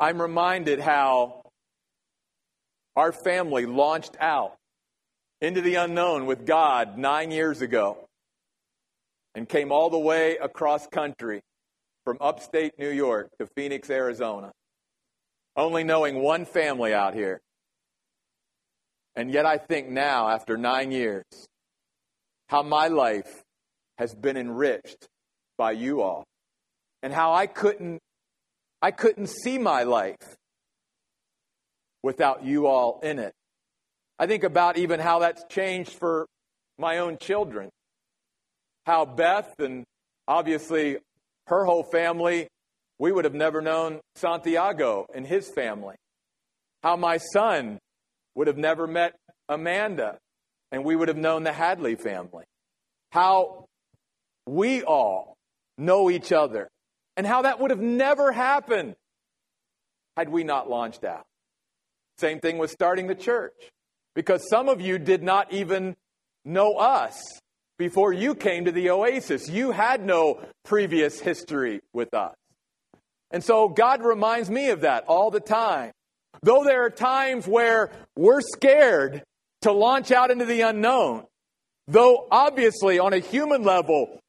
I'm 0.00 0.20
reminded 0.20 0.80
how 0.80 1.42
our 2.96 3.12
family 3.12 3.66
launched 3.66 4.16
out 4.18 4.56
into 5.42 5.60
the 5.60 5.74
unknown 5.74 6.24
with 6.24 6.46
God 6.46 6.96
nine 6.96 7.30
years 7.30 7.60
ago 7.60 8.08
and 9.34 9.46
came 9.46 9.70
all 9.70 9.90
the 9.90 9.98
way 9.98 10.38
across 10.38 10.86
country 10.86 11.42
from 12.06 12.16
upstate 12.18 12.78
New 12.78 12.88
York 12.88 13.28
to 13.38 13.46
Phoenix, 13.54 13.90
Arizona, 13.90 14.52
only 15.54 15.84
knowing 15.84 16.22
one 16.22 16.46
family 16.46 16.94
out 16.94 17.12
here. 17.12 17.42
And 19.14 19.30
yet 19.30 19.44
I 19.44 19.58
think 19.58 19.90
now, 19.90 20.30
after 20.30 20.56
nine 20.56 20.92
years, 20.92 21.24
how 22.48 22.62
my 22.62 22.88
life 22.88 23.42
has 23.98 24.14
been 24.14 24.38
enriched 24.38 25.08
by 25.58 25.72
you 25.72 26.00
all 26.00 26.24
and 27.02 27.12
how 27.12 27.34
I 27.34 27.46
couldn't 27.46 28.00
I 28.82 28.90
couldn't 28.90 29.28
see 29.28 29.58
my 29.58 29.82
life 29.82 30.36
without 32.02 32.44
you 32.44 32.66
all 32.66 33.00
in 33.02 33.18
it. 33.18 33.32
I 34.18 34.26
think 34.26 34.44
about 34.44 34.78
even 34.78 35.00
how 35.00 35.18
that's 35.20 35.44
changed 35.48 35.92
for 35.92 36.26
my 36.78 36.98
own 36.98 37.18
children. 37.18 37.70
How 38.86 39.04
Beth 39.04 39.54
and 39.58 39.84
obviously 40.26 40.98
her 41.46 41.64
whole 41.64 41.84
family, 41.84 42.48
we 42.98 43.12
would 43.12 43.24
have 43.24 43.34
never 43.34 43.60
known 43.60 44.00
Santiago 44.14 45.06
and 45.14 45.26
his 45.26 45.48
family. 45.48 45.96
How 46.82 46.96
my 46.96 47.18
son 47.18 47.78
would 48.34 48.46
have 48.46 48.56
never 48.56 48.86
met 48.86 49.14
Amanda 49.48 50.18
and 50.72 50.84
we 50.84 50.96
would 50.96 51.08
have 51.08 51.16
known 51.16 51.42
the 51.42 51.52
Hadley 51.52 51.96
family. 51.96 52.44
How 53.12 53.66
we 54.46 54.82
all 54.82 55.34
know 55.76 56.10
each 56.10 56.32
other 56.32 56.68
and 57.20 57.26
how 57.26 57.42
that 57.42 57.60
would 57.60 57.70
have 57.70 57.82
never 57.82 58.32
happened 58.32 58.96
had 60.16 60.30
we 60.30 60.42
not 60.42 60.70
launched 60.70 61.04
out. 61.04 61.26
Same 62.16 62.40
thing 62.40 62.56
with 62.56 62.70
starting 62.70 63.08
the 63.08 63.14
church 63.14 63.52
because 64.14 64.48
some 64.48 64.70
of 64.70 64.80
you 64.80 64.98
did 64.98 65.22
not 65.22 65.52
even 65.52 65.96
know 66.46 66.76
us 66.76 67.20
before 67.76 68.14
you 68.14 68.34
came 68.34 68.64
to 68.64 68.72
the 68.72 68.88
oasis. 68.88 69.50
You 69.50 69.70
had 69.70 70.02
no 70.02 70.40
previous 70.64 71.20
history 71.20 71.82
with 71.92 72.14
us. 72.14 72.34
And 73.30 73.44
so 73.44 73.68
God 73.68 74.02
reminds 74.02 74.48
me 74.48 74.70
of 74.70 74.80
that 74.80 75.04
all 75.06 75.30
the 75.30 75.40
time. 75.40 75.92
Though 76.42 76.64
there 76.64 76.86
are 76.86 76.90
times 76.90 77.46
where 77.46 77.90
we're 78.16 78.40
scared 78.40 79.24
to 79.60 79.72
launch 79.72 80.10
out 80.10 80.30
into 80.30 80.46
the 80.46 80.62
unknown, 80.62 81.26
though 81.86 82.26
obviously 82.30 82.98
on 82.98 83.12
a 83.12 83.18
human 83.18 83.62
level, 83.62 84.20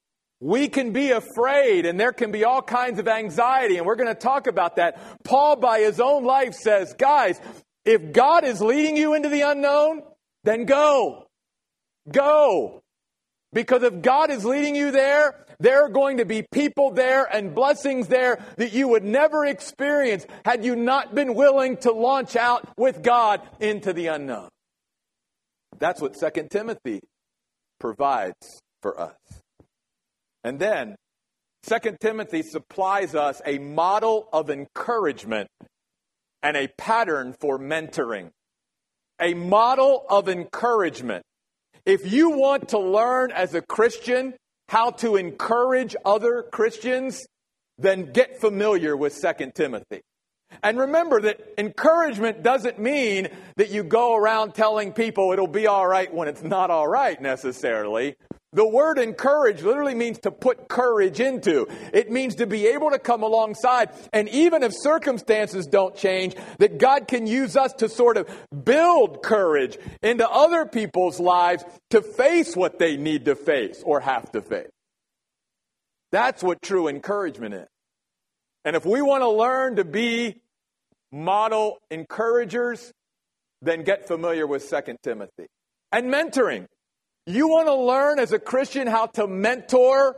we 0.41 0.67
can 0.67 0.91
be 0.91 1.11
afraid 1.11 1.85
and 1.85 1.99
there 1.99 2.11
can 2.11 2.31
be 2.31 2.43
all 2.43 2.61
kinds 2.61 2.99
of 2.99 3.07
anxiety, 3.07 3.77
and 3.77 3.85
we're 3.85 3.95
going 3.95 4.13
to 4.13 4.19
talk 4.19 4.47
about 4.47 4.75
that. 4.77 4.99
Paul, 5.23 5.55
by 5.55 5.79
his 5.79 5.99
own 5.99 6.25
life, 6.25 6.53
says, 6.55 6.93
guys, 6.97 7.39
if 7.85 8.11
God 8.11 8.43
is 8.43 8.59
leading 8.59 8.97
you 8.97 9.13
into 9.13 9.29
the 9.29 9.41
unknown, 9.41 10.01
then 10.43 10.65
go. 10.65 11.27
Go. 12.11 12.81
Because 13.53 13.83
if 13.83 14.01
God 14.01 14.31
is 14.31 14.43
leading 14.43 14.75
you 14.75 14.91
there, 14.91 15.45
there 15.59 15.85
are 15.85 15.89
going 15.89 16.17
to 16.17 16.25
be 16.25 16.43
people 16.51 16.91
there 16.91 17.25
and 17.25 17.53
blessings 17.53 18.07
there 18.07 18.43
that 18.57 18.73
you 18.73 18.87
would 18.87 19.03
never 19.03 19.45
experience 19.45 20.25
had 20.43 20.65
you 20.65 20.75
not 20.75 21.13
been 21.13 21.35
willing 21.35 21.77
to 21.77 21.91
launch 21.91 22.35
out 22.35 22.67
with 22.77 23.03
God 23.03 23.41
into 23.59 23.93
the 23.93 24.07
unknown. 24.07 24.49
That's 25.77 26.01
what 26.01 26.15
2 26.19 26.47
Timothy 26.49 27.01
provides 27.79 28.61
for 28.81 28.99
us. 28.99 29.40
And 30.43 30.59
then 30.59 30.95
2 31.63 31.97
Timothy 31.99 32.41
supplies 32.41 33.13
us 33.15 33.41
a 33.45 33.59
model 33.59 34.27
of 34.33 34.49
encouragement 34.49 35.47
and 36.41 36.57
a 36.57 36.67
pattern 36.77 37.35
for 37.39 37.59
mentoring. 37.59 38.31
A 39.19 39.35
model 39.35 40.05
of 40.09 40.27
encouragement. 40.27 41.23
If 41.85 42.11
you 42.11 42.31
want 42.31 42.69
to 42.69 42.79
learn 42.79 43.31
as 43.31 43.53
a 43.53 43.61
Christian 43.61 44.33
how 44.67 44.91
to 44.91 45.15
encourage 45.15 45.95
other 46.05 46.43
Christians, 46.51 47.23
then 47.77 48.11
get 48.11 48.39
familiar 48.39 48.97
with 48.97 49.19
2 49.21 49.51
Timothy. 49.53 50.01
And 50.63 50.77
remember 50.77 51.21
that 51.21 51.39
encouragement 51.57 52.43
doesn't 52.43 52.79
mean 52.79 53.29
that 53.55 53.69
you 53.69 53.83
go 53.83 54.15
around 54.15 54.53
telling 54.53 54.93
people 54.93 55.31
it'll 55.31 55.47
be 55.47 55.67
all 55.67 55.87
right 55.87 56.13
when 56.13 56.27
it's 56.27 56.43
not 56.43 56.69
all 56.69 56.87
right 56.87 57.21
necessarily. 57.21 58.15
The 58.53 58.67
word 58.67 58.99
encourage 58.99 59.61
literally 59.61 59.95
means 59.95 60.19
to 60.19 60.31
put 60.31 60.67
courage 60.67 61.21
into. 61.21 61.67
It 61.93 62.11
means 62.11 62.35
to 62.35 62.45
be 62.45 62.67
able 62.67 62.91
to 62.91 62.99
come 62.99 63.23
alongside. 63.23 63.91
And 64.11 64.27
even 64.27 64.61
if 64.61 64.73
circumstances 64.75 65.67
don't 65.67 65.95
change, 65.95 66.35
that 66.59 66.77
God 66.77 67.07
can 67.07 67.27
use 67.27 67.55
us 67.55 67.71
to 67.73 67.87
sort 67.87 68.17
of 68.17 68.29
build 68.65 69.23
courage 69.23 69.77
into 70.03 70.29
other 70.29 70.65
people's 70.65 71.17
lives 71.17 71.63
to 71.91 72.01
face 72.01 72.53
what 72.53 72.77
they 72.77 72.97
need 72.97 73.25
to 73.25 73.35
face 73.35 73.81
or 73.85 74.01
have 74.01 74.29
to 74.33 74.41
face. 74.41 74.69
That's 76.11 76.43
what 76.43 76.61
true 76.61 76.89
encouragement 76.89 77.53
is. 77.53 77.67
And 78.65 78.75
if 78.75 78.85
we 78.85 79.01
want 79.01 79.21
to 79.21 79.29
learn 79.29 79.77
to 79.77 79.85
be 79.85 80.41
model 81.09 81.77
encouragers, 81.89 82.91
then 83.61 83.83
get 83.83 84.09
familiar 84.09 84.45
with 84.45 84.69
2 84.69 84.97
Timothy. 85.01 85.47
And 85.93 86.13
mentoring. 86.13 86.67
You 87.25 87.47
want 87.47 87.67
to 87.67 87.75
learn 87.75 88.19
as 88.19 88.31
a 88.31 88.39
Christian 88.39 88.87
how 88.87 89.05
to 89.07 89.27
mentor 89.27 90.15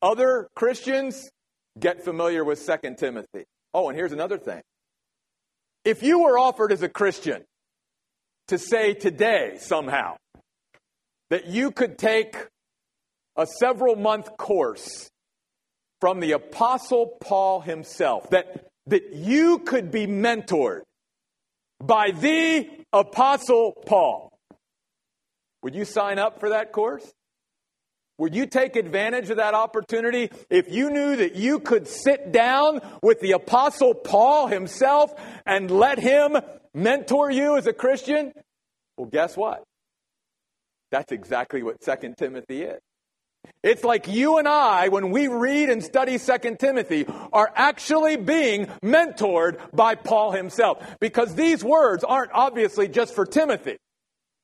other 0.00 0.48
Christians? 0.54 1.30
Get 1.78 2.04
familiar 2.04 2.44
with 2.44 2.64
2 2.64 2.94
Timothy. 2.96 3.44
Oh, 3.74 3.88
and 3.88 3.96
here's 3.96 4.12
another 4.12 4.38
thing. 4.38 4.62
If 5.84 6.02
you 6.02 6.20
were 6.20 6.38
offered 6.38 6.72
as 6.72 6.82
a 6.82 6.88
Christian 6.88 7.44
to 8.48 8.58
say 8.58 8.94
today 8.94 9.56
somehow 9.58 10.16
that 11.30 11.46
you 11.46 11.70
could 11.70 11.98
take 11.98 12.36
a 13.36 13.46
several 13.46 13.96
month 13.96 14.36
course 14.36 15.10
from 16.00 16.20
the 16.20 16.32
Apostle 16.32 17.16
Paul 17.20 17.60
himself, 17.60 18.30
that, 18.30 18.68
that 18.86 19.12
you 19.14 19.60
could 19.60 19.90
be 19.90 20.06
mentored 20.06 20.82
by 21.80 22.10
the 22.10 22.68
Apostle 22.92 23.72
Paul, 23.86 24.31
would 25.62 25.74
you 25.74 25.84
sign 25.84 26.18
up 26.18 26.40
for 26.40 26.50
that 26.50 26.72
course? 26.72 27.12
Would 28.18 28.34
you 28.34 28.46
take 28.46 28.76
advantage 28.76 29.30
of 29.30 29.38
that 29.38 29.54
opportunity 29.54 30.30
if 30.50 30.70
you 30.70 30.90
knew 30.90 31.16
that 31.16 31.34
you 31.34 31.58
could 31.60 31.88
sit 31.88 32.30
down 32.30 32.80
with 33.02 33.20
the 33.20 33.32
Apostle 33.32 33.94
Paul 33.94 34.46
himself 34.48 35.12
and 35.46 35.70
let 35.70 35.98
him 35.98 36.36
mentor 36.74 37.30
you 37.30 37.56
as 37.56 37.66
a 37.66 37.72
Christian? 37.72 38.32
Well, 38.96 39.08
guess 39.08 39.36
what? 39.36 39.64
That's 40.90 41.10
exactly 41.10 41.62
what 41.62 41.80
2 41.80 42.14
Timothy 42.18 42.62
is. 42.62 42.80
It's 43.64 43.82
like 43.82 44.06
you 44.06 44.38
and 44.38 44.46
I, 44.46 44.88
when 44.88 45.10
we 45.10 45.26
read 45.26 45.68
and 45.68 45.82
study 45.82 46.18
2 46.18 46.56
Timothy, 46.60 47.06
are 47.32 47.50
actually 47.56 48.16
being 48.16 48.66
mentored 48.84 49.58
by 49.72 49.94
Paul 49.94 50.32
himself. 50.32 50.96
Because 51.00 51.34
these 51.34 51.64
words 51.64 52.04
aren't 52.04 52.30
obviously 52.32 52.88
just 52.88 53.14
for 53.14 53.24
Timothy. 53.24 53.78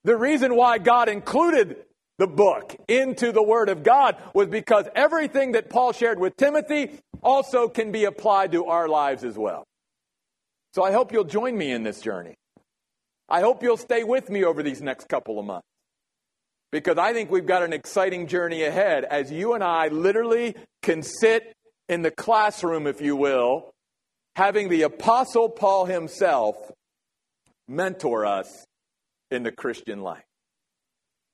The 0.04 0.16
reason 0.16 0.54
why 0.54 0.78
God 0.78 1.08
included 1.08 1.76
the 2.18 2.26
book 2.26 2.76
into 2.88 3.32
the 3.32 3.42
Word 3.42 3.68
of 3.68 3.82
God 3.82 4.16
was 4.34 4.48
because 4.48 4.86
everything 4.94 5.52
that 5.52 5.70
Paul 5.70 5.92
shared 5.92 6.18
with 6.18 6.36
Timothy 6.36 6.98
also 7.22 7.68
can 7.68 7.92
be 7.92 8.04
applied 8.04 8.52
to 8.52 8.66
our 8.66 8.88
lives 8.88 9.24
as 9.24 9.36
well. 9.36 9.64
So 10.74 10.84
I 10.84 10.92
hope 10.92 11.12
you'll 11.12 11.24
join 11.24 11.56
me 11.56 11.72
in 11.72 11.82
this 11.82 12.00
journey. 12.00 12.34
I 13.28 13.40
hope 13.40 13.62
you'll 13.62 13.76
stay 13.76 14.04
with 14.04 14.30
me 14.30 14.44
over 14.44 14.62
these 14.62 14.80
next 14.80 15.08
couple 15.08 15.38
of 15.38 15.44
months. 15.44 15.66
Because 16.70 16.98
I 16.98 17.12
think 17.12 17.30
we've 17.30 17.46
got 17.46 17.62
an 17.62 17.72
exciting 17.72 18.26
journey 18.26 18.62
ahead 18.64 19.04
as 19.04 19.32
you 19.32 19.54
and 19.54 19.64
I 19.64 19.88
literally 19.88 20.54
can 20.82 21.02
sit 21.02 21.54
in 21.88 22.02
the 22.02 22.10
classroom, 22.10 22.86
if 22.86 23.00
you 23.00 23.16
will, 23.16 23.70
having 24.36 24.68
the 24.68 24.82
Apostle 24.82 25.48
Paul 25.48 25.86
himself 25.86 26.56
mentor 27.66 28.26
us 28.26 28.66
in 29.30 29.42
the 29.42 29.52
Christian 29.52 30.00
life. 30.02 30.24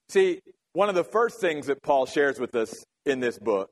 See, 0.09 0.41
one 0.73 0.89
of 0.89 0.95
the 0.95 1.05
first 1.05 1.41
things 1.41 1.67
that 1.67 1.83
Paul 1.83 2.07
shares 2.07 2.39
with 2.39 2.55
us 2.55 2.85
in 3.07 3.21
this 3.21 3.39
book 3.39 3.71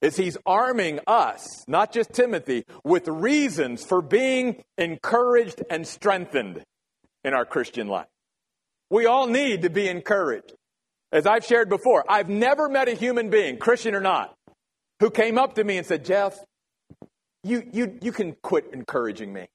is 0.00 0.16
he's 0.16 0.36
arming 0.44 1.00
us, 1.06 1.64
not 1.66 1.92
just 1.92 2.12
Timothy, 2.12 2.64
with 2.84 3.08
reasons 3.08 3.84
for 3.84 4.02
being 4.02 4.62
encouraged 4.76 5.62
and 5.70 5.86
strengthened 5.86 6.62
in 7.24 7.32
our 7.32 7.46
Christian 7.46 7.88
life. 7.88 8.06
We 8.90 9.06
all 9.06 9.26
need 9.26 9.62
to 9.62 9.70
be 9.70 9.88
encouraged. 9.88 10.52
As 11.10 11.26
I've 11.26 11.44
shared 11.44 11.68
before, 11.68 12.04
I've 12.08 12.28
never 12.28 12.68
met 12.68 12.88
a 12.88 12.94
human 12.94 13.30
being, 13.30 13.56
Christian 13.56 13.94
or 13.94 14.00
not, 14.00 14.34
who 15.00 15.10
came 15.10 15.38
up 15.38 15.54
to 15.54 15.64
me 15.64 15.78
and 15.78 15.86
said, 15.86 16.04
Jeff, 16.04 16.36
you, 17.42 17.62
you, 17.72 17.98
you 18.02 18.12
can 18.12 18.36
quit 18.42 18.66
encouraging 18.72 19.32
me. 19.32 19.46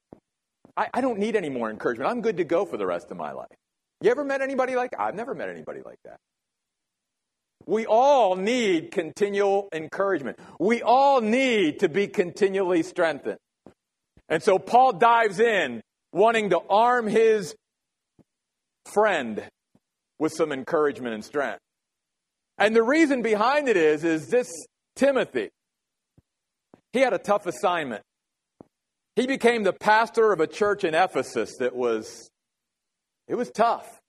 I, 0.76 0.88
I 0.94 1.00
don't 1.00 1.18
need 1.18 1.36
any 1.36 1.50
more 1.50 1.70
encouragement. 1.70 2.10
I'm 2.10 2.22
good 2.22 2.38
to 2.38 2.44
go 2.44 2.64
for 2.64 2.76
the 2.76 2.86
rest 2.86 3.10
of 3.10 3.16
my 3.16 3.32
life. 3.32 3.48
You 4.00 4.10
ever 4.10 4.24
met 4.24 4.40
anybody 4.40 4.76
like 4.76 4.92
I've 4.98 5.14
never 5.14 5.34
met 5.34 5.48
anybody 5.48 5.80
like 5.84 5.98
that. 6.04 6.18
We 7.66 7.86
all 7.86 8.36
need 8.36 8.90
continual 8.90 9.68
encouragement. 9.72 10.38
We 10.58 10.82
all 10.82 11.20
need 11.20 11.80
to 11.80 11.88
be 11.88 12.08
continually 12.08 12.82
strengthened. 12.82 13.38
And 14.28 14.42
so 14.42 14.58
Paul 14.58 14.94
dives 14.94 15.40
in, 15.40 15.82
wanting 16.12 16.50
to 16.50 16.60
arm 16.70 17.06
his 17.06 17.54
friend 18.86 19.42
with 20.18 20.32
some 20.32 20.52
encouragement 20.52 21.14
and 21.14 21.24
strength. 21.24 21.60
And 22.58 22.74
the 22.74 22.82
reason 22.82 23.22
behind 23.22 23.68
it 23.68 23.76
is, 23.76 24.04
is 24.04 24.28
this 24.28 24.48
Timothy, 24.96 25.50
he 26.92 27.00
had 27.00 27.12
a 27.12 27.18
tough 27.18 27.46
assignment. 27.46 28.02
He 29.16 29.26
became 29.26 29.62
the 29.62 29.72
pastor 29.72 30.32
of 30.32 30.40
a 30.40 30.46
church 30.46 30.84
in 30.84 30.94
Ephesus 30.94 31.56
that 31.58 31.74
was, 31.74 32.30
it 33.30 33.36
was 33.36 33.48
tough. 33.52 34.00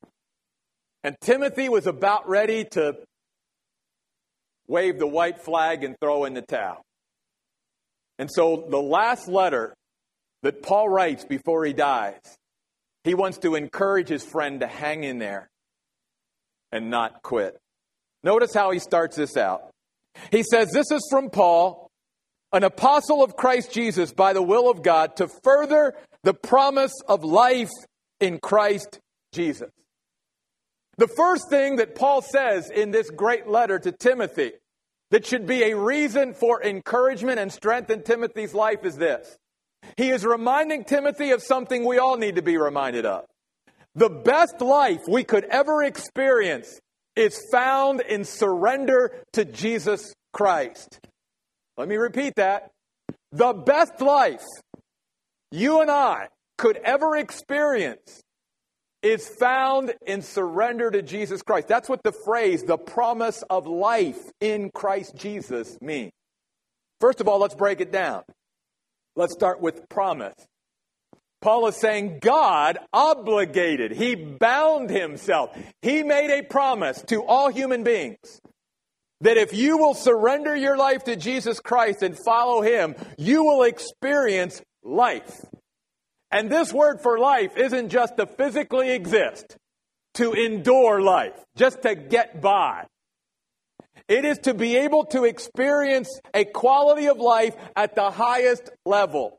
And 1.03 1.15
Timothy 1.21 1.69
was 1.69 1.85
about 1.85 2.27
ready 2.27 2.65
to 2.71 2.97
wave 4.67 4.97
the 4.97 5.05
white 5.05 5.39
flag 5.39 5.83
and 5.83 5.95
throw 6.01 6.25
in 6.25 6.33
the 6.33 6.41
towel. 6.41 6.81
And 8.17 8.29
so 8.31 8.65
the 8.67 8.81
last 8.81 9.27
letter 9.27 9.75
that 10.41 10.63
Paul 10.63 10.89
writes 10.89 11.23
before 11.23 11.63
he 11.65 11.73
dies, 11.73 12.19
he 13.03 13.13
wants 13.13 13.37
to 13.39 13.53
encourage 13.53 14.09
his 14.09 14.23
friend 14.23 14.59
to 14.61 14.67
hang 14.67 15.03
in 15.03 15.19
there 15.19 15.49
and 16.71 16.89
not 16.89 17.21
quit. 17.21 17.59
Notice 18.23 18.55
how 18.55 18.71
he 18.71 18.79
starts 18.79 19.17
this 19.17 19.37
out. 19.37 19.69
He 20.31 20.41
says, 20.41 20.71
This 20.71 20.89
is 20.89 21.07
from 21.11 21.29
Paul, 21.29 21.91
an 22.53 22.63
apostle 22.63 23.23
of 23.23 23.35
Christ 23.35 23.71
Jesus 23.71 24.13
by 24.13 24.33
the 24.33 24.41
will 24.41 24.69
of 24.69 24.81
God, 24.81 25.15
to 25.17 25.27
further 25.43 25.93
the 26.23 26.33
promise 26.33 26.93
of 27.07 27.23
life 27.23 27.69
in 28.19 28.39
Christ 28.39 28.99
Jesus. 29.31 29.71
The 30.97 31.07
first 31.07 31.49
thing 31.49 31.77
that 31.77 31.95
Paul 31.95 32.21
says 32.21 32.69
in 32.69 32.91
this 32.91 33.09
great 33.09 33.47
letter 33.47 33.79
to 33.79 33.91
Timothy 33.91 34.51
that 35.09 35.25
should 35.25 35.45
be 35.45 35.63
a 35.63 35.77
reason 35.77 36.33
for 36.33 36.63
encouragement 36.63 37.39
and 37.39 37.51
strength 37.51 37.89
in 37.89 38.03
Timothy's 38.03 38.53
life 38.53 38.83
is 38.83 38.95
this. 38.95 39.37
He 39.97 40.09
is 40.09 40.25
reminding 40.25 40.85
Timothy 40.85 41.31
of 41.31 41.41
something 41.41 41.85
we 41.85 41.97
all 41.97 42.17
need 42.17 42.35
to 42.35 42.41
be 42.41 42.57
reminded 42.57 43.05
of. 43.05 43.25
The 43.95 44.09
best 44.09 44.61
life 44.61 45.01
we 45.07 45.23
could 45.23 45.43
ever 45.45 45.83
experience 45.83 46.79
is 47.15 47.45
found 47.51 48.01
in 48.01 48.23
surrender 48.23 49.23
to 49.33 49.43
Jesus 49.43 50.13
Christ. 50.33 50.99
Let 51.77 51.87
me 51.87 51.97
repeat 51.97 52.35
that. 52.35 52.71
The 53.31 53.53
best 53.53 53.99
life 54.01 54.43
you 55.51 55.81
and 55.81 55.91
I 55.91 56.27
could 56.57 56.77
ever 56.77 57.17
experience 57.17 58.21
is 59.01 59.27
found 59.27 59.93
in 60.05 60.21
surrender 60.21 60.91
to 60.91 61.01
Jesus 61.01 61.41
Christ. 61.41 61.67
That's 61.67 61.89
what 61.89 62.03
the 62.03 62.11
phrase, 62.11 62.63
the 62.63 62.77
promise 62.77 63.43
of 63.49 63.67
life 63.67 64.19
in 64.39 64.69
Christ 64.71 65.15
Jesus, 65.15 65.77
means. 65.81 66.11
First 66.99 67.21
of 67.21 67.27
all, 67.27 67.39
let's 67.39 67.55
break 67.55 67.81
it 67.81 67.91
down. 67.91 68.23
Let's 69.15 69.33
start 69.33 69.59
with 69.59 69.89
promise. 69.89 70.35
Paul 71.41 71.67
is 71.67 71.75
saying 71.75 72.19
God 72.21 72.77
obligated, 72.93 73.91
he 73.91 74.13
bound 74.13 74.91
himself, 74.91 75.57
he 75.81 76.03
made 76.03 76.29
a 76.29 76.43
promise 76.43 77.01
to 77.07 77.23
all 77.23 77.49
human 77.49 77.83
beings 77.83 78.39
that 79.21 79.37
if 79.37 79.53
you 79.53 79.77
will 79.77 79.93
surrender 79.93 80.55
your 80.55 80.77
life 80.77 81.03
to 81.05 81.15
Jesus 81.15 81.59
Christ 81.59 82.01
and 82.03 82.17
follow 82.17 82.61
him, 82.61 82.95
you 83.17 83.43
will 83.43 83.63
experience 83.63 84.61
life. 84.83 85.45
And 86.31 86.49
this 86.49 86.71
word 86.71 87.01
for 87.01 87.19
life 87.19 87.57
isn't 87.57 87.89
just 87.89 88.17
to 88.17 88.25
physically 88.25 88.91
exist, 88.91 89.57
to 90.15 90.31
endure 90.31 91.01
life, 91.01 91.33
just 91.55 91.81
to 91.81 91.95
get 91.95 92.41
by. 92.41 92.85
It 94.07 94.25
is 94.25 94.39
to 94.39 94.53
be 94.53 94.77
able 94.77 95.05
to 95.07 95.25
experience 95.25 96.19
a 96.33 96.45
quality 96.45 97.07
of 97.07 97.17
life 97.17 97.55
at 97.75 97.95
the 97.95 98.11
highest 98.11 98.69
level. 98.85 99.37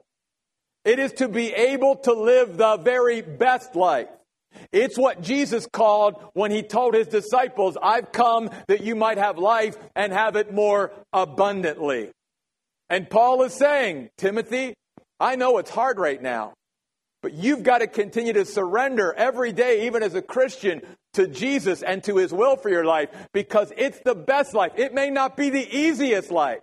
It 0.84 0.98
is 0.98 1.12
to 1.14 1.28
be 1.28 1.52
able 1.52 1.96
to 1.96 2.12
live 2.12 2.56
the 2.56 2.76
very 2.76 3.22
best 3.22 3.76
life. 3.76 4.08
It's 4.70 4.98
what 4.98 5.22
Jesus 5.22 5.66
called 5.72 6.22
when 6.34 6.50
he 6.50 6.62
told 6.62 6.94
his 6.94 7.06
disciples, 7.06 7.76
I've 7.82 8.12
come 8.12 8.50
that 8.68 8.82
you 8.82 8.94
might 8.94 9.18
have 9.18 9.38
life 9.38 9.76
and 9.96 10.12
have 10.12 10.36
it 10.36 10.52
more 10.52 10.92
abundantly. 11.12 12.10
And 12.90 13.08
Paul 13.08 13.42
is 13.42 13.54
saying, 13.54 14.10
Timothy, 14.18 14.74
I 15.18 15.36
know 15.36 15.58
it's 15.58 15.70
hard 15.70 15.98
right 15.98 16.20
now. 16.20 16.52
But 17.22 17.34
you've 17.34 17.62
got 17.62 17.78
to 17.78 17.86
continue 17.86 18.32
to 18.32 18.44
surrender 18.44 19.14
every 19.14 19.52
day, 19.52 19.86
even 19.86 20.02
as 20.02 20.14
a 20.14 20.22
Christian, 20.22 20.82
to 21.14 21.28
Jesus 21.28 21.82
and 21.82 22.02
to 22.04 22.16
His 22.16 22.32
will 22.32 22.56
for 22.56 22.68
your 22.68 22.84
life 22.84 23.10
because 23.32 23.72
it's 23.76 24.00
the 24.00 24.14
best 24.14 24.54
life. 24.54 24.72
It 24.76 24.92
may 24.92 25.08
not 25.08 25.36
be 25.36 25.50
the 25.50 25.76
easiest 25.76 26.32
life, 26.32 26.60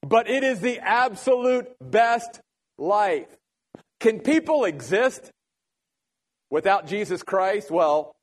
but 0.00 0.30
it 0.30 0.44
is 0.44 0.60
the 0.60 0.78
absolute 0.78 1.66
best 1.80 2.40
life. 2.78 3.26
Can 3.98 4.20
people 4.20 4.64
exist 4.64 5.30
without 6.50 6.86
Jesus 6.86 7.22
Christ? 7.22 7.70
Well, 7.70 8.14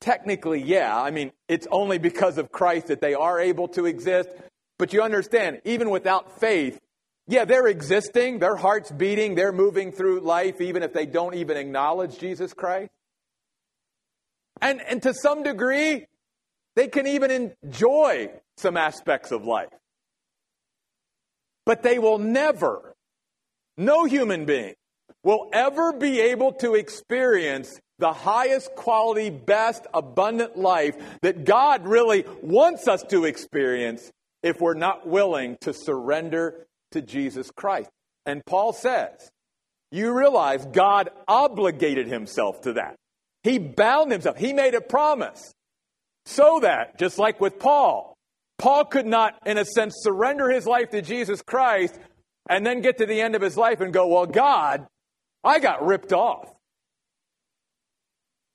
technically, 0.00 0.62
yeah. 0.62 0.98
I 0.98 1.10
mean, 1.10 1.32
it's 1.48 1.66
only 1.70 1.98
because 1.98 2.38
of 2.38 2.50
Christ 2.50 2.86
that 2.86 3.00
they 3.02 3.14
are 3.14 3.38
able 3.38 3.68
to 3.68 3.84
exist. 3.84 4.30
But 4.78 4.94
you 4.94 5.02
understand, 5.02 5.60
even 5.64 5.90
without 5.90 6.40
faith, 6.40 6.78
yeah, 7.30 7.44
they're 7.44 7.68
existing, 7.68 8.40
their 8.40 8.56
heart's 8.56 8.90
beating, 8.90 9.36
they're 9.36 9.52
moving 9.52 9.92
through 9.92 10.20
life 10.20 10.60
even 10.60 10.82
if 10.82 10.92
they 10.92 11.06
don't 11.06 11.34
even 11.34 11.56
acknowledge 11.56 12.18
Jesus 12.18 12.52
Christ. 12.52 12.90
And, 14.60 14.80
and 14.80 15.00
to 15.04 15.14
some 15.14 15.44
degree, 15.44 16.06
they 16.74 16.88
can 16.88 17.06
even 17.06 17.52
enjoy 17.62 18.30
some 18.56 18.76
aspects 18.76 19.30
of 19.30 19.44
life. 19.44 19.70
But 21.64 21.82
they 21.82 21.98
will 22.00 22.18
never, 22.18 22.94
no 23.76 24.04
human 24.06 24.44
being 24.44 24.74
will 25.22 25.48
ever 25.52 25.92
be 25.92 26.20
able 26.20 26.52
to 26.54 26.74
experience 26.74 27.78
the 27.98 28.12
highest 28.12 28.74
quality, 28.74 29.30
best, 29.30 29.86
abundant 29.94 30.56
life 30.56 30.96
that 31.22 31.44
God 31.44 31.86
really 31.86 32.24
wants 32.42 32.88
us 32.88 33.02
to 33.10 33.24
experience 33.24 34.10
if 34.42 34.60
we're 34.60 34.74
not 34.74 35.06
willing 35.06 35.58
to 35.60 35.72
surrender 35.72 36.66
to 36.92 37.02
Jesus 37.02 37.50
Christ. 37.50 37.90
And 38.26 38.44
Paul 38.44 38.72
says, 38.72 39.30
you 39.92 40.16
realize 40.16 40.64
God 40.66 41.10
obligated 41.26 42.06
himself 42.06 42.60
to 42.62 42.74
that. 42.74 42.96
He 43.42 43.58
bound 43.58 44.12
himself. 44.12 44.36
He 44.36 44.52
made 44.52 44.74
a 44.74 44.80
promise 44.80 45.52
so 46.26 46.60
that, 46.60 46.98
just 46.98 47.18
like 47.18 47.40
with 47.40 47.58
Paul, 47.58 48.14
Paul 48.58 48.84
could 48.84 49.06
not, 49.06 49.34
in 49.46 49.58
a 49.58 49.64
sense, 49.64 49.94
surrender 49.98 50.50
his 50.50 50.66
life 50.66 50.90
to 50.90 51.02
Jesus 51.02 51.42
Christ 51.42 51.98
and 52.48 52.64
then 52.64 52.82
get 52.82 52.98
to 52.98 53.06
the 53.06 53.20
end 53.20 53.34
of 53.34 53.42
his 53.42 53.56
life 53.56 53.80
and 53.80 53.92
go, 53.92 54.06
Well, 54.06 54.26
God, 54.26 54.86
I 55.42 55.58
got 55.58 55.84
ripped 55.84 56.12
off. 56.12 56.52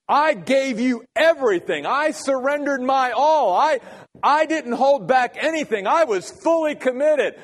I 0.08 0.36
gave 0.36 0.80
you 0.80 1.04
everything. 1.16 1.88
I 1.88 2.12
surrendered 2.12 2.82
my 2.82 3.12
all. 3.12 3.56
I, 3.56 3.80
I 4.22 4.46
didn't 4.46 4.74
hold 4.74 5.08
back 5.08 5.36
anything. 5.40 5.88
I 5.88 6.04
was 6.04 6.30
fully 6.30 6.76
committed. 6.76 7.40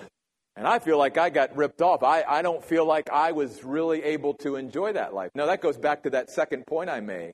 And 0.56 0.68
I 0.68 0.80
feel 0.80 0.98
like 0.98 1.18
I 1.18 1.30
got 1.30 1.56
ripped 1.56 1.82
off. 1.82 2.04
I, 2.04 2.24
I 2.24 2.42
don't 2.42 2.64
feel 2.64 2.86
like 2.86 3.10
I 3.10 3.32
was 3.32 3.64
really 3.64 4.04
able 4.04 4.34
to 4.36 4.58
enjoy 4.58 4.94
that 4.94 5.14
life. 5.14 5.32
Now, 5.34 5.46
that 5.46 5.62
goes 5.62 5.78
back 5.78 6.04
to 6.04 6.10
that 6.12 6.30
second 6.30 6.68
point 6.68 6.90
I 6.90 7.00
made 7.00 7.32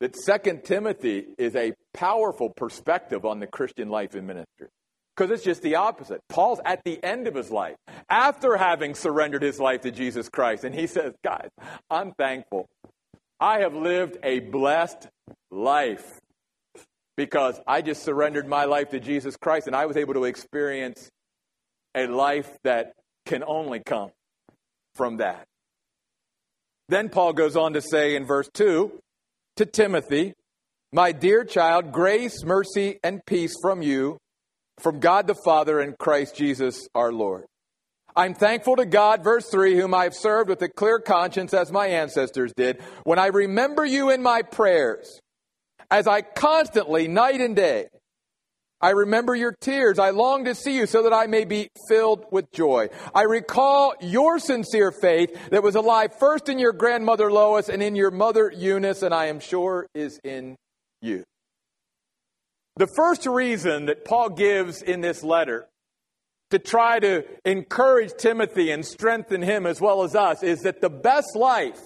that 0.00 0.16
Second 0.16 0.64
Timothy 0.64 1.26
is 1.38 1.54
a 1.54 1.74
powerful 1.92 2.48
perspective 2.48 3.24
on 3.24 3.38
the 3.38 3.46
Christian 3.46 3.90
life 3.90 4.14
and 4.14 4.26
ministry. 4.26 4.68
Because 5.14 5.30
it's 5.30 5.44
just 5.44 5.60
the 5.60 5.74
opposite. 5.74 6.20
Paul's 6.28 6.60
at 6.64 6.82
the 6.84 7.02
end 7.04 7.26
of 7.26 7.34
his 7.34 7.50
life, 7.50 7.76
after 8.08 8.56
having 8.56 8.94
surrendered 8.94 9.42
his 9.42 9.60
life 9.60 9.82
to 9.82 9.90
Jesus 9.90 10.30
Christ. 10.30 10.64
And 10.64 10.74
he 10.74 10.86
says, 10.86 11.12
Guys, 11.22 11.50
I'm 11.90 12.12
thankful. 12.12 12.66
I 13.38 13.60
have 13.60 13.74
lived 13.74 14.16
a 14.22 14.40
blessed 14.40 15.08
life 15.50 16.20
because 17.16 17.60
I 17.66 17.82
just 17.82 18.02
surrendered 18.02 18.48
my 18.48 18.64
life 18.64 18.90
to 18.90 19.00
Jesus 19.00 19.36
Christ 19.36 19.66
and 19.66 19.76
I 19.76 19.84
was 19.86 19.96
able 19.98 20.14
to 20.14 20.24
experience 20.24 21.10
a 21.94 22.06
life 22.06 22.50
that 22.64 22.92
can 23.26 23.42
only 23.46 23.80
come 23.80 24.10
from 24.94 25.18
that. 25.18 25.46
Then 26.88 27.08
Paul 27.08 27.32
goes 27.32 27.56
on 27.56 27.74
to 27.74 27.80
say 27.80 28.16
in 28.16 28.26
verse 28.26 28.48
2 28.54 28.92
to 29.56 29.66
Timothy, 29.66 30.34
My 30.92 31.12
dear 31.12 31.44
child, 31.44 31.92
grace, 31.92 32.44
mercy, 32.44 32.98
and 33.04 33.24
peace 33.24 33.54
from 33.62 33.82
you, 33.82 34.18
from 34.78 34.98
God 34.98 35.26
the 35.26 35.36
Father 35.44 35.78
and 35.78 35.96
Christ 35.98 36.34
Jesus 36.34 36.88
our 36.94 37.12
Lord. 37.12 37.44
I'm 38.16 38.34
thankful 38.34 38.76
to 38.76 38.86
God, 38.86 39.22
verse 39.22 39.48
3, 39.50 39.76
whom 39.76 39.94
I 39.94 40.04
have 40.04 40.14
served 40.14 40.48
with 40.48 40.62
a 40.62 40.68
clear 40.68 40.98
conscience 40.98 41.54
as 41.54 41.70
my 41.70 41.86
ancestors 41.86 42.52
did, 42.56 42.82
when 43.04 43.20
I 43.20 43.26
remember 43.28 43.84
you 43.84 44.10
in 44.10 44.20
my 44.20 44.42
prayers, 44.42 45.20
as 45.90 46.08
I 46.08 46.22
constantly, 46.22 47.06
night 47.06 47.40
and 47.40 47.54
day, 47.54 47.86
I 48.80 48.90
remember 48.90 49.34
your 49.34 49.52
tears. 49.52 49.98
I 49.98 50.10
long 50.10 50.46
to 50.46 50.54
see 50.54 50.76
you 50.76 50.86
so 50.86 51.02
that 51.02 51.12
I 51.12 51.26
may 51.26 51.44
be 51.44 51.68
filled 51.88 52.24
with 52.30 52.50
joy. 52.50 52.88
I 53.14 53.22
recall 53.22 53.94
your 54.00 54.38
sincere 54.38 54.90
faith 54.90 55.50
that 55.50 55.62
was 55.62 55.74
alive 55.74 56.12
first 56.18 56.48
in 56.48 56.58
your 56.58 56.72
grandmother 56.72 57.30
Lois 57.30 57.68
and 57.68 57.82
in 57.82 57.94
your 57.94 58.10
mother 58.10 58.50
Eunice, 58.50 59.02
and 59.02 59.14
I 59.14 59.26
am 59.26 59.40
sure 59.40 59.86
is 59.94 60.18
in 60.24 60.56
you. 61.02 61.24
The 62.76 62.88
first 62.96 63.26
reason 63.26 63.86
that 63.86 64.06
Paul 64.06 64.30
gives 64.30 64.80
in 64.80 65.02
this 65.02 65.22
letter 65.22 65.68
to 66.50 66.58
try 66.58 66.98
to 66.98 67.24
encourage 67.44 68.12
Timothy 68.18 68.70
and 68.70 68.84
strengthen 68.84 69.42
him 69.42 69.66
as 69.66 69.80
well 69.80 70.02
as 70.02 70.14
us 70.14 70.42
is 70.42 70.62
that 70.62 70.80
the 70.80 70.88
best 70.88 71.36
life 71.36 71.78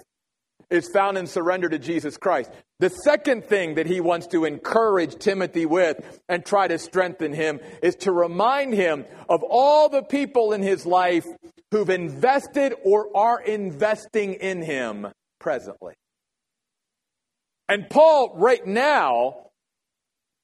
is 0.74 0.88
found 0.88 1.16
in 1.16 1.26
surrender 1.26 1.68
to 1.68 1.78
Jesus 1.78 2.16
Christ. 2.16 2.50
The 2.80 2.88
second 2.88 3.44
thing 3.44 3.76
that 3.76 3.86
he 3.86 4.00
wants 4.00 4.26
to 4.28 4.44
encourage 4.44 5.16
Timothy 5.16 5.66
with 5.66 6.20
and 6.28 6.44
try 6.44 6.68
to 6.68 6.78
strengthen 6.78 7.32
him 7.32 7.60
is 7.82 7.94
to 7.96 8.12
remind 8.12 8.74
him 8.74 9.04
of 9.28 9.42
all 9.42 9.88
the 9.88 10.02
people 10.02 10.52
in 10.52 10.62
his 10.62 10.84
life 10.84 11.24
who've 11.70 11.90
invested 11.90 12.74
or 12.84 13.16
are 13.16 13.40
investing 13.40 14.34
in 14.34 14.62
him 14.62 15.08
presently. 15.40 15.94
And 17.68 17.88
Paul, 17.88 18.34
right 18.36 18.66
now, 18.66 19.46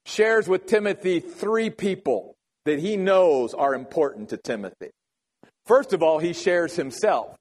shares 0.05 0.47
with 0.47 0.65
Timothy 0.65 1.19
three 1.19 1.69
people 1.69 2.35
that 2.65 2.79
he 2.79 2.97
knows 2.97 3.53
are 3.53 3.75
important 3.75 4.29
to 4.29 4.37
Timothy. 4.37 4.89
First 5.65 5.93
of 5.93 6.01
all, 6.01 6.19
he 6.19 6.33
shares 6.33 6.75
himself. 6.75 7.35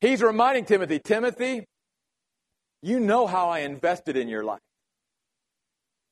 He's 0.00 0.22
reminding 0.22 0.66
Timothy, 0.66 0.98
Timothy, 0.98 1.64
you 2.84 3.00
know 3.00 3.26
how 3.26 3.48
I 3.48 3.60
invested 3.60 4.14
in 4.14 4.28
your 4.28 4.44
life. 4.44 4.60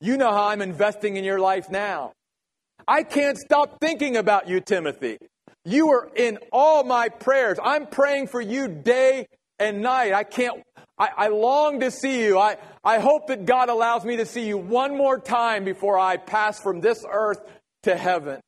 You 0.00 0.16
know 0.16 0.32
how 0.32 0.48
I'm 0.48 0.62
investing 0.62 1.16
in 1.16 1.22
your 1.22 1.38
life 1.38 1.68
now. 1.70 2.12
I 2.88 3.02
can't 3.02 3.36
stop 3.36 3.78
thinking 3.78 4.16
about 4.16 4.48
you, 4.48 4.60
Timothy. 4.60 5.18
You 5.66 5.90
are 5.90 6.10
in 6.16 6.38
all 6.50 6.82
my 6.82 7.10
prayers. 7.10 7.58
I'm 7.62 7.86
praying 7.86 8.28
for 8.28 8.40
you 8.40 8.68
day 8.68 9.26
and 9.58 9.82
night. 9.82 10.14
I 10.14 10.24
can't, 10.24 10.62
I, 10.98 11.10
I, 11.16 11.28
long 11.28 11.80
to 11.80 11.90
see 11.90 12.24
you. 12.24 12.38
I, 12.38 12.56
I 12.82 13.00
hope 13.00 13.26
that 13.26 13.44
God 13.44 13.68
allows 13.68 14.06
me 14.06 14.16
to 14.16 14.24
see 14.24 14.46
you 14.46 14.56
one 14.56 14.96
more 14.96 15.18
time 15.20 15.64
before 15.64 15.98
I 15.98 16.16
pass 16.16 16.58
from 16.58 16.80
this 16.80 17.04
earth 17.08 17.38
to 17.82 17.94
heaven. 17.94 18.40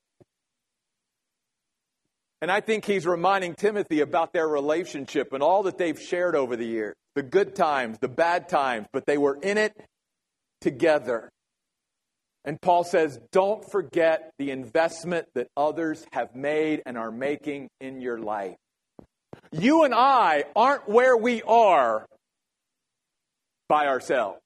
And 2.45 2.53
I 2.53 2.61
think 2.61 2.85
he's 2.85 3.07
reminding 3.07 3.55
Timothy 3.55 4.03
about 4.03 4.35
their 4.35 4.47
relationship 4.47 5.33
and 5.33 5.43
all 5.43 5.63
that 5.63 5.79
they've 5.79 5.99
shared 5.99 6.37
over 6.37 6.57
the 6.57 6.67
years 6.67 6.95
the 7.15 7.23
good 7.23 7.55
times, 7.55 7.97
the 8.01 8.09
bad 8.09 8.51
times, 8.51 8.87
but 8.93 9.07
they 9.07 9.17
were 9.17 9.39
in 9.41 9.57
it 9.57 9.73
together. 10.61 11.31
And 12.45 12.61
Paul 12.61 12.85
says, 12.85 13.19
don't 13.33 13.65
forget 13.73 14.31
the 14.39 14.51
investment 14.51 15.25
that 15.35 15.47
others 15.57 16.05
have 16.13 16.35
made 16.35 16.83
and 16.85 16.99
are 16.99 17.11
making 17.11 17.69
in 17.81 18.03
your 18.03 18.19
life. 18.19 18.57
You 19.51 19.85
and 19.85 19.95
I 19.95 20.45
aren't 20.55 20.87
where 20.87 21.17
we 21.17 21.41
are 21.45 22.05
by 23.71 23.87
ourselves. 23.87 24.43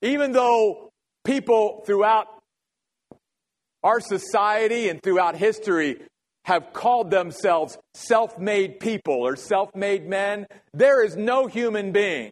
Even 0.00 0.32
though 0.32 0.88
people 1.26 1.82
throughout 1.84 2.26
our 3.82 4.00
society 4.00 4.88
and 4.88 5.02
throughout 5.02 5.36
history 5.36 6.00
have 6.48 6.72
called 6.72 7.10
themselves 7.10 7.76
self 7.92 8.38
made 8.38 8.80
people 8.80 9.16
or 9.16 9.36
self 9.36 9.74
made 9.74 10.08
men, 10.08 10.46
there 10.72 11.04
is 11.04 11.14
no 11.14 11.46
human 11.46 11.92
being, 11.92 12.30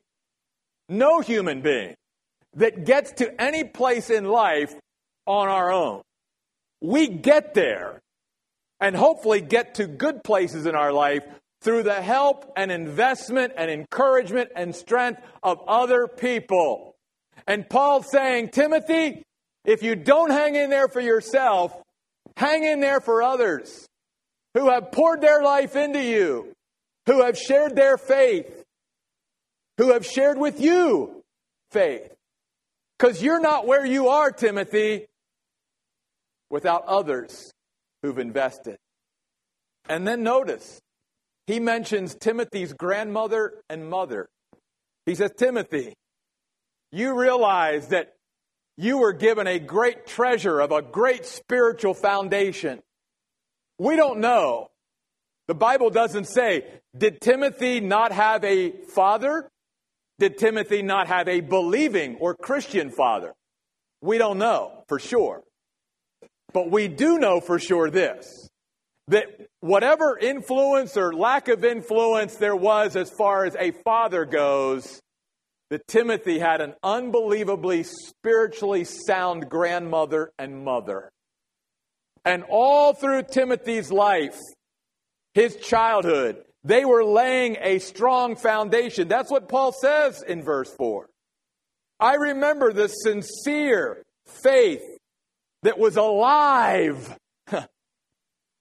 no 0.88 1.20
human 1.20 1.61
being 1.61 1.94
that 2.55 2.87
gets 2.87 3.12
to 3.12 3.38
any 3.38 3.62
place 3.62 4.09
in 4.09 4.24
life 4.24 4.74
on 5.26 5.48
our 5.48 5.70
own. 5.70 6.00
We 6.81 7.09
get 7.09 7.52
there 7.52 8.00
and 8.81 8.96
hopefully 8.96 9.42
get 9.42 9.74
to 9.74 9.87
good 9.87 10.24
places 10.24 10.64
in 10.64 10.74
our 10.74 10.94
life 10.94 11.22
through 11.61 11.83
the 11.83 12.00
help 12.00 12.50
and 12.57 12.72
investment 12.72 13.52
and 13.55 13.70
encouragement 13.70 14.48
and 14.57 14.74
strength 14.74 15.20
of 15.42 15.59
other 15.68 16.09
people. 16.09 16.94
And 17.46 17.68
Paul's 17.68 18.11
saying, 18.11 18.48
Timothy, 18.48 19.22
if 19.66 19.83
you 19.83 19.94
don't 19.94 20.31
hang 20.31 20.55
in 20.55 20.70
there 20.70 20.88
for 20.88 21.00
yourself, 21.00 21.74
hang 22.38 22.64
in 22.64 22.81
there 22.81 23.02
for 23.02 23.22
others 23.22 23.87
who 24.57 24.71
have 24.71 24.90
poured 24.90 25.21
their 25.21 25.42
life 25.42 25.77
into 25.77 26.03
you, 26.03 26.53
who 27.07 27.23
have 27.23 27.37
shared 27.37 27.77
their 27.77 27.99
faith, 27.99 28.64
who 29.77 29.92
have 29.92 30.07
shared 30.07 30.38
with 30.38 30.61
you 30.61 31.23
faith. 31.71 32.11
Because 32.99 33.23
you're 33.23 33.40
not 33.40 33.66
where 33.66 33.85
you 33.85 34.09
are, 34.09 34.31
Timothy, 34.31 35.07
without 36.49 36.85
others 36.87 37.53
who've 38.03 38.19
invested. 38.19 38.79
And 39.88 40.09
then 40.09 40.23
notice, 40.23 40.81
he 41.47 41.61
mentions 41.61 42.14
Timothy's 42.14 42.73
grandmother 42.73 43.53
and 43.69 43.88
mother. 43.88 44.27
He 45.05 45.14
says, 45.14 45.33
Timothy, 45.37 45.92
you 46.92 47.19
realize 47.19 47.88
that 47.88 48.14
you 48.79 48.99
were 48.99 49.12
given 49.12 49.47
a 49.47 49.59
great 49.59 50.07
treasure 50.07 50.61
of 50.61 50.73
a 50.73 50.81
great 50.81 51.27
spiritual 51.27 51.92
foundation. 51.92 52.81
We 53.79 53.97
don't 53.97 54.21
know. 54.21 54.71
The 55.49 55.55
Bible 55.55 55.91
doesn't 55.91 56.25
say, 56.25 56.65
did 56.97 57.21
Timothy 57.21 57.81
not 57.81 58.12
have 58.12 58.43
a 58.45 58.73
father? 58.95 59.49
Did 60.19 60.39
Timothy 60.39 60.83
not 60.83 61.09
have 61.09 61.29
a 61.29 61.41
believing 61.41 62.17
or 62.17 62.35
Christian 62.35 62.91
father? 62.91 63.35
We 64.01 64.19
don't 64.19 64.39
know 64.39 64.85
for 64.89 64.99
sure. 64.99 65.43
But 66.53 66.71
we 66.71 66.89
do 66.89 67.19
know 67.19 67.41
for 67.41 67.59
sure 67.59 67.91
this 67.91 68.49
that 69.09 69.27
whatever 69.61 70.19
influence 70.19 70.97
or 70.97 71.15
lack 71.15 71.49
of 71.49 71.65
influence 71.65 72.37
there 72.37 72.57
was 72.57 72.97
as 72.97 73.11
far 73.11 73.45
as 73.45 73.55
a 73.57 73.71
father 73.85 74.25
goes, 74.25 75.01
that 75.71 75.87
Timothy 75.87 76.39
had 76.39 76.61
an 76.61 76.75
unbelievably 76.83 77.85
spiritually 77.85 78.85
sound 78.85 79.49
grandmother 79.49 80.33
and 80.39 80.65
mother. 80.65 81.11
And 82.27 82.43
all 82.49 82.93
through 82.93 83.23
Timothy's 83.31 83.93
life, 83.93 84.37
his 85.33 85.55
childhood, 85.57 86.43
they 86.65 86.85
were 86.85 87.05
laying 87.05 87.57
a 87.61 87.79
strong 87.79 88.35
foundation. 88.35 89.07
That's 89.07 89.31
what 89.31 89.49
Paul 89.49 89.71
says 89.71 90.25
in 90.27 90.43
verse 90.43 90.75
4. 90.77 91.09
I 92.01 92.15
remember 92.15 92.73
the 92.73 92.89
sincere 92.89 94.03
faith 94.27 94.83
that 95.62 95.79
was 95.79 95.97
alive 95.97 97.17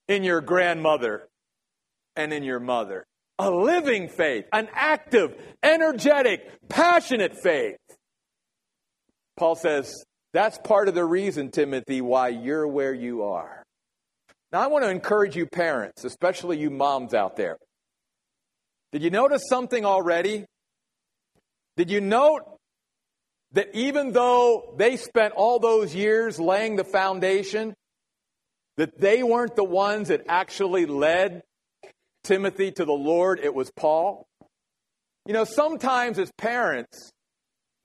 in 0.08 0.22
your 0.22 0.40
grandmother 0.40 1.28
and 2.14 2.32
in 2.32 2.44
your 2.44 2.60
mother. 2.60 3.04
A 3.40 3.50
living 3.50 4.08
faith, 4.08 4.44
an 4.52 4.68
active, 4.72 5.36
energetic, 5.62 6.68
passionate 6.68 7.36
faith. 7.42 7.76
Paul 9.36 9.56
says 9.56 9.92
That's 10.36 10.58
part 10.58 10.88
of 10.88 10.94
the 10.94 11.02
reason, 11.02 11.50
Timothy, 11.50 12.02
why 12.02 12.28
you're 12.28 12.68
where 12.68 12.92
you 12.92 13.22
are. 13.22 13.62
Now, 14.52 14.60
I 14.60 14.66
want 14.66 14.84
to 14.84 14.90
encourage 14.90 15.34
you, 15.34 15.46
parents, 15.46 16.04
especially 16.04 16.58
you 16.58 16.68
moms 16.68 17.14
out 17.14 17.36
there. 17.36 17.56
Did 18.92 19.02
you 19.02 19.08
notice 19.08 19.44
something 19.48 19.86
already? 19.86 20.44
Did 21.78 21.90
you 21.90 22.02
note 22.02 22.42
that 23.52 23.70
even 23.72 24.12
though 24.12 24.74
they 24.76 24.98
spent 24.98 25.32
all 25.32 25.58
those 25.58 25.94
years 25.94 26.38
laying 26.38 26.76
the 26.76 26.84
foundation, 26.84 27.72
that 28.76 29.00
they 29.00 29.22
weren't 29.22 29.56
the 29.56 29.64
ones 29.64 30.08
that 30.08 30.26
actually 30.28 30.84
led 30.84 31.40
Timothy 32.24 32.72
to 32.72 32.84
the 32.84 32.92
Lord, 32.92 33.40
it 33.42 33.54
was 33.54 33.70
Paul? 33.74 34.26
You 35.24 35.32
know, 35.32 35.44
sometimes 35.44 36.18
as 36.18 36.30
parents, 36.36 37.10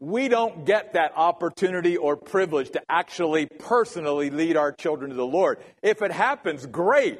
we 0.02 0.28
don't 0.28 0.66
get 0.66 0.94
that 0.94 1.14
opportunity 1.16 1.96
or 1.96 2.18
privilege 2.18 2.72
to 2.72 2.82
actually 2.90 3.46
personally 3.60 4.32
lead 4.32 4.58
our 4.58 4.72
children 4.72 5.12
to 5.12 5.16
the 5.16 5.26
Lord. 5.26 5.60
If 5.84 6.02
it 6.02 6.12
happens, 6.12 6.66
great. 6.66 7.20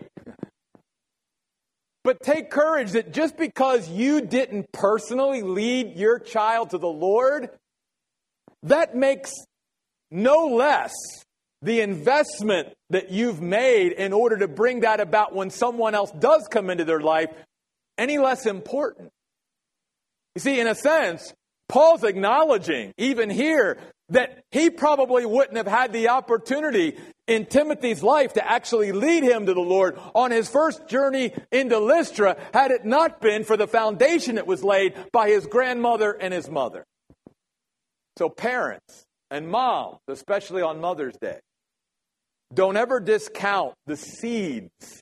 But 2.04 2.22
take 2.22 2.50
courage 2.50 2.94
that 2.94 3.14
just 3.14 3.38
because 3.38 3.88
you 3.88 4.22
didn't 4.22 4.72
personally 4.72 5.44
lead 5.44 5.96
your 5.96 6.18
child 6.18 6.72
to 6.72 6.80
the 6.80 6.90
Lord, 6.90 7.52
that 8.64 8.96
makes 8.96 9.32
no 10.10 10.48
less 10.48 10.94
the 11.62 11.82
investment 11.82 12.70
that 12.90 13.12
you've 13.12 13.40
made 13.40 13.92
in 13.92 14.12
order 14.12 14.38
to 14.40 14.48
bring 14.48 14.80
that 14.80 15.00
about 15.00 15.36
when 15.36 15.52
someone 15.52 15.94
else 15.94 16.12
does 16.18 16.48
come 16.50 16.72
into 16.72 16.84
their 16.84 17.00
life 17.00 17.30
any 18.00 18.18
less 18.18 18.48
important. 18.48 19.12
You 20.34 20.40
see, 20.40 20.60
in 20.60 20.66
a 20.66 20.74
sense, 20.74 21.32
Paul's 21.72 22.04
acknowledging, 22.04 22.94
even 22.98 23.30
here, 23.30 23.78
that 24.10 24.44
he 24.52 24.70
probably 24.70 25.26
wouldn't 25.26 25.56
have 25.56 25.68
had 25.68 25.94
the 25.94 26.10
opportunity 26.10 26.98
in 27.28 27.46
Timothy's 27.46 28.04
life 28.04 28.34
to 28.34 28.46
actually 28.46 28.92
lead 28.92 29.24
him 29.24 29.46
to 29.46 29.54
the 29.54 29.62
Lord 29.62 29.98
on 30.14 30.32
his 30.32 30.50
first 30.50 30.90
journey 30.90 31.32
into 31.50 31.80
Lystra 31.80 32.36
had 32.54 32.72
it 32.72 32.84
not 32.84 33.22
been 33.22 33.46
for 33.46 33.56
the 33.56 33.68
foundation 33.68 34.36
that 34.36 34.46
was 34.46 34.66
laid 34.66 34.96
by 35.14 35.30
his 35.30 35.46
grandmother 35.46 36.12
and 36.12 36.34
his 36.34 36.50
mother. 36.50 36.84
So, 38.18 38.28
parents 38.28 39.06
and 39.30 39.48
moms, 39.48 40.00
especially 40.10 40.62
on 40.62 40.82
Mother's 40.82 41.16
Day, 41.22 41.40
don't 42.54 42.76
ever 42.76 43.00
discount 43.00 43.76
the 43.86 43.96
seeds 43.96 45.02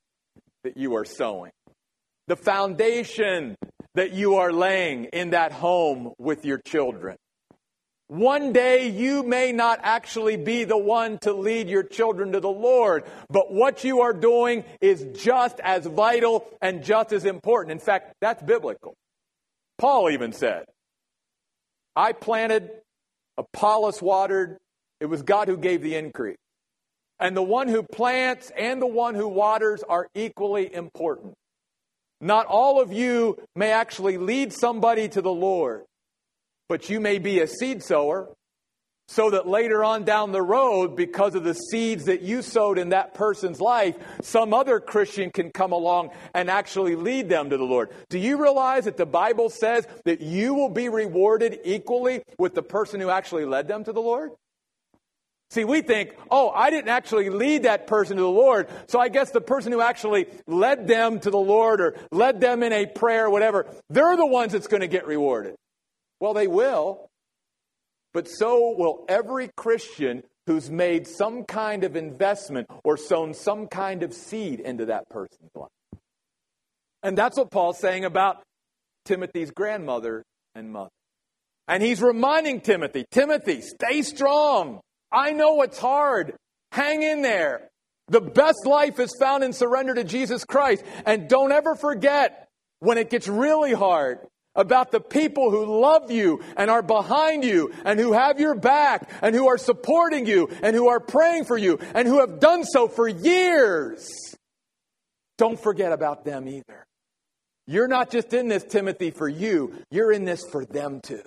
that 0.63 0.77
you 0.77 0.95
are 0.97 1.05
sowing, 1.05 1.51
the 2.27 2.35
foundation 2.35 3.55
that 3.99 4.13
you 4.13 4.35
are 4.35 4.53
laying 4.53 5.03
in 5.11 5.31
that 5.31 5.51
home 5.51 6.13
with 6.17 6.45
your 6.45 6.57
children. 6.57 7.17
One 8.07 8.53
day 8.53 8.87
you 8.87 9.23
may 9.23 9.51
not 9.51 9.81
actually 9.83 10.37
be 10.37 10.63
the 10.63 10.77
one 10.77 11.17
to 11.23 11.33
lead 11.33 11.67
your 11.67 11.83
children 11.83 12.31
to 12.31 12.39
the 12.39 12.47
Lord, 12.47 13.03
but 13.29 13.51
what 13.51 13.83
you 13.83 13.99
are 13.99 14.13
doing 14.13 14.63
is 14.79 15.05
just 15.21 15.59
as 15.59 15.85
vital 15.85 16.47
and 16.61 16.81
just 16.81 17.11
as 17.11 17.25
important. 17.25 17.73
In 17.73 17.79
fact, 17.79 18.13
that's 18.21 18.41
biblical. 18.41 18.93
Paul 19.77 20.11
even 20.11 20.31
said, 20.31 20.63
I 21.93 22.13
planted, 22.13 22.71
Apollos 23.37 24.01
watered, 24.01 24.59
it 25.01 25.07
was 25.07 25.23
God 25.23 25.49
who 25.49 25.57
gave 25.57 25.81
the 25.81 25.95
increase. 25.95 26.37
And 27.19 27.35
the 27.35 27.43
one 27.43 27.67
who 27.67 27.83
plants 27.83 28.49
and 28.57 28.81
the 28.81 28.87
one 28.87 29.13
who 29.13 29.27
waters 29.27 29.83
are 29.83 30.07
equally 30.15 30.73
important. 30.73 31.33
Not 32.21 32.45
all 32.47 32.81
of 32.81 32.91
you 32.91 33.37
may 33.55 33.71
actually 33.71 34.17
lead 34.17 34.51
somebody 34.53 35.07
to 35.09 35.21
the 35.21 35.31
Lord, 35.31 35.83
but 36.67 36.89
you 36.89 36.99
may 36.99 37.17
be 37.17 37.39
a 37.39 37.47
seed 37.47 37.81
sower 37.83 38.29
so 39.09 39.31
that 39.31 39.47
later 39.47 39.83
on 39.83 40.03
down 40.03 40.31
the 40.31 40.41
road, 40.41 40.95
because 40.95 41.33
of 41.33 41.43
the 41.43 41.55
seeds 41.55 42.05
that 42.05 42.21
you 42.21 42.43
sowed 42.43 42.77
in 42.77 42.89
that 42.89 43.15
person's 43.15 43.59
life, 43.59 43.95
some 44.21 44.53
other 44.53 44.79
Christian 44.79 45.31
can 45.31 45.49
come 45.49 45.71
along 45.71 46.11
and 46.35 46.47
actually 46.47 46.95
lead 46.95 47.27
them 47.27 47.49
to 47.49 47.57
the 47.57 47.63
Lord. 47.63 47.89
Do 48.09 48.19
you 48.19 48.39
realize 48.39 48.85
that 48.85 48.97
the 48.97 49.07
Bible 49.07 49.49
says 49.49 49.87
that 50.05 50.21
you 50.21 50.53
will 50.53 50.69
be 50.69 50.89
rewarded 50.89 51.59
equally 51.63 52.21
with 52.37 52.53
the 52.53 52.61
person 52.61 52.99
who 52.99 53.09
actually 53.09 53.45
led 53.45 53.67
them 53.67 53.83
to 53.85 53.91
the 53.91 54.01
Lord? 54.01 54.29
See, 55.51 55.65
we 55.65 55.81
think, 55.81 56.15
oh, 56.29 56.51
I 56.51 56.69
didn't 56.69 56.89
actually 56.89 57.29
lead 57.29 57.63
that 57.63 57.87
person 57.87 58.17
to 58.17 58.21
the 58.21 58.29
Lord, 58.29 58.67
so 58.87 58.99
I 58.99 59.09
guess 59.09 59.31
the 59.31 59.41
person 59.41 59.71
who 59.71 59.81
actually 59.81 60.27
led 60.45 60.87
them 60.87 61.19
to 61.21 61.31
the 61.31 61.39
Lord 61.39 61.81
or 61.81 61.95
led 62.11 62.39
them 62.39 62.61
in 62.61 62.71
a 62.71 62.85
prayer 62.85 63.25
or 63.25 63.29
whatever, 63.31 63.65
they're 63.89 64.15
the 64.15 64.27
ones 64.27 64.51
that's 64.51 64.67
going 64.67 64.81
to 64.81 64.87
get 64.87 65.07
rewarded. 65.07 65.55
Well, 66.19 66.33
they 66.35 66.47
will, 66.47 67.09
but 68.13 68.27
so 68.27 68.75
will 68.77 69.05
every 69.09 69.49
Christian 69.57 70.23
who's 70.45 70.69
made 70.69 71.07
some 71.07 71.43
kind 71.45 71.83
of 71.83 71.95
investment 71.95 72.67
or 72.83 72.97
sown 72.97 73.33
some 73.33 73.67
kind 73.67 74.03
of 74.03 74.13
seed 74.13 74.59
into 74.59 74.85
that 74.85 75.09
person's 75.09 75.51
life. 75.55 75.69
And 77.01 77.17
that's 77.17 77.37
what 77.37 77.49
Paul's 77.49 77.79
saying 77.79 78.05
about 78.05 78.43
Timothy's 79.05 79.51
grandmother 79.51 80.23
and 80.53 80.71
mother. 80.71 80.89
And 81.67 81.83
he's 81.83 82.01
reminding 82.01 82.61
Timothy, 82.61 83.05
Timothy, 83.11 83.61
stay 83.61 84.01
strong. 84.01 84.81
I 85.11 85.31
know 85.31 85.61
it's 85.61 85.77
hard. 85.77 86.35
Hang 86.71 87.01
in 87.01 87.21
there. 87.21 87.69
The 88.07 88.21
best 88.21 88.65
life 88.65 88.99
is 88.99 89.15
found 89.19 89.43
in 89.43 89.53
surrender 89.53 89.93
to 89.93 90.03
Jesus 90.03 90.43
Christ. 90.43 90.83
And 91.05 91.29
don't 91.29 91.51
ever 91.51 91.75
forget 91.75 92.47
when 92.79 92.97
it 92.97 93.09
gets 93.09 93.27
really 93.27 93.73
hard 93.73 94.19
about 94.55 94.91
the 94.91 94.99
people 94.99 95.51
who 95.51 95.79
love 95.79 96.11
you 96.11 96.41
and 96.57 96.71
are 96.71 96.81
behind 96.81 97.43
you 97.43 97.71
and 97.85 97.99
who 97.99 98.13
have 98.13 98.39
your 98.39 98.55
back 98.55 99.09
and 99.21 99.35
who 99.35 99.47
are 99.47 99.57
supporting 99.57 100.25
you 100.25 100.49
and 100.63 100.75
who 100.75 100.89
are 100.89 100.99
praying 100.99 101.45
for 101.45 101.57
you 101.57 101.79
and 101.93 102.07
who 102.07 102.19
have 102.19 102.39
done 102.39 102.63
so 102.63 102.87
for 102.87 103.07
years. 103.07 104.09
Don't 105.37 105.59
forget 105.59 105.91
about 105.91 106.25
them 106.25 106.47
either. 106.47 106.85
You're 107.67 107.87
not 107.87 108.09
just 108.09 108.33
in 108.33 108.47
this, 108.47 108.63
Timothy, 108.63 109.11
for 109.11 109.29
you, 109.29 109.75
you're 109.91 110.11
in 110.11 110.25
this 110.25 110.43
for 110.51 110.65
them 110.65 110.99
too. 111.01 111.21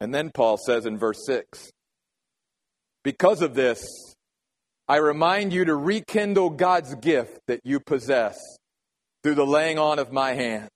And 0.00 0.14
then 0.14 0.30
Paul 0.30 0.58
says 0.58 0.86
in 0.86 0.98
verse 0.98 1.24
6 1.26 1.70
Because 3.02 3.42
of 3.42 3.54
this, 3.54 3.84
I 4.88 4.96
remind 4.96 5.52
you 5.52 5.64
to 5.64 5.74
rekindle 5.74 6.50
God's 6.50 6.94
gift 6.96 7.40
that 7.48 7.60
you 7.64 7.80
possess 7.80 8.38
through 9.22 9.34
the 9.34 9.46
laying 9.46 9.78
on 9.78 9.98
of 9.98 10.12
my 10.12 10.34
hands. 10.34 10.70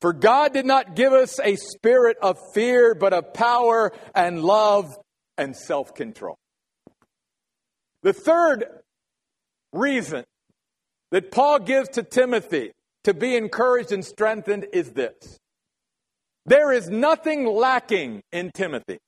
For 0.00 0.12
God 0.12 0.52
did 0.52 0.66
not 0.66 0.94
give 0.94 1.12
us 1.12 1.40
a 1.40 1.56
spirit 1.56 2.16
of 2.22 2.38
fear, 2.54 2.94
but 2.94 3.12
of 3.12 3.34
power 3.34 3.92
and 4.14 4.42
love 4.42 4.96
and 5.36 5.56
self 5.56 5.94
control. 5.94 6.36
The 8.02 8.12
third 8.12 8.64
reason 9.72 10.24
that 11.10 11.32
Paul 11.32 11.58
gives 11.58 11.88
to 11.90 12.04
Timothy 12.04 12.72
to 13.04 13.14
be 13.14 13.34
encouraged 13.34 13.90
and 13.90 14.04
strengthened 14.04 14.66
is 14.72 14.92
this 14.92 15.38
there 16.48 16.72
is 16.72 16.88
nothing 16.88 17.46
lacking 17.46 18.22
in 18.32 18.50
Timothy. 18.52 18.98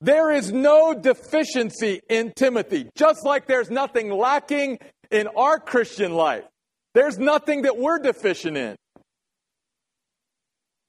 There 0.00 0.30
is 0.30 0.52
no 0.52 0.94
deficiency 0.94 2.00
in 2.10 2.32
Timothy, 2.36 2.90
just 2.94 3.24
like 3.24 3.46
there's 3.46 3.70
nothing 3.70 4.10
lacking 4.10 4.78
in 5.10 5.28
our 5.28 5.58
Christian 5.58 6.12
life. 6.12 6.44
There's 6.92 7.18
nothing 7.18 7.62
that 7.62 7.78
we're 7.78 7.98
deficient 7.98 8.56
in. 8.56 8.76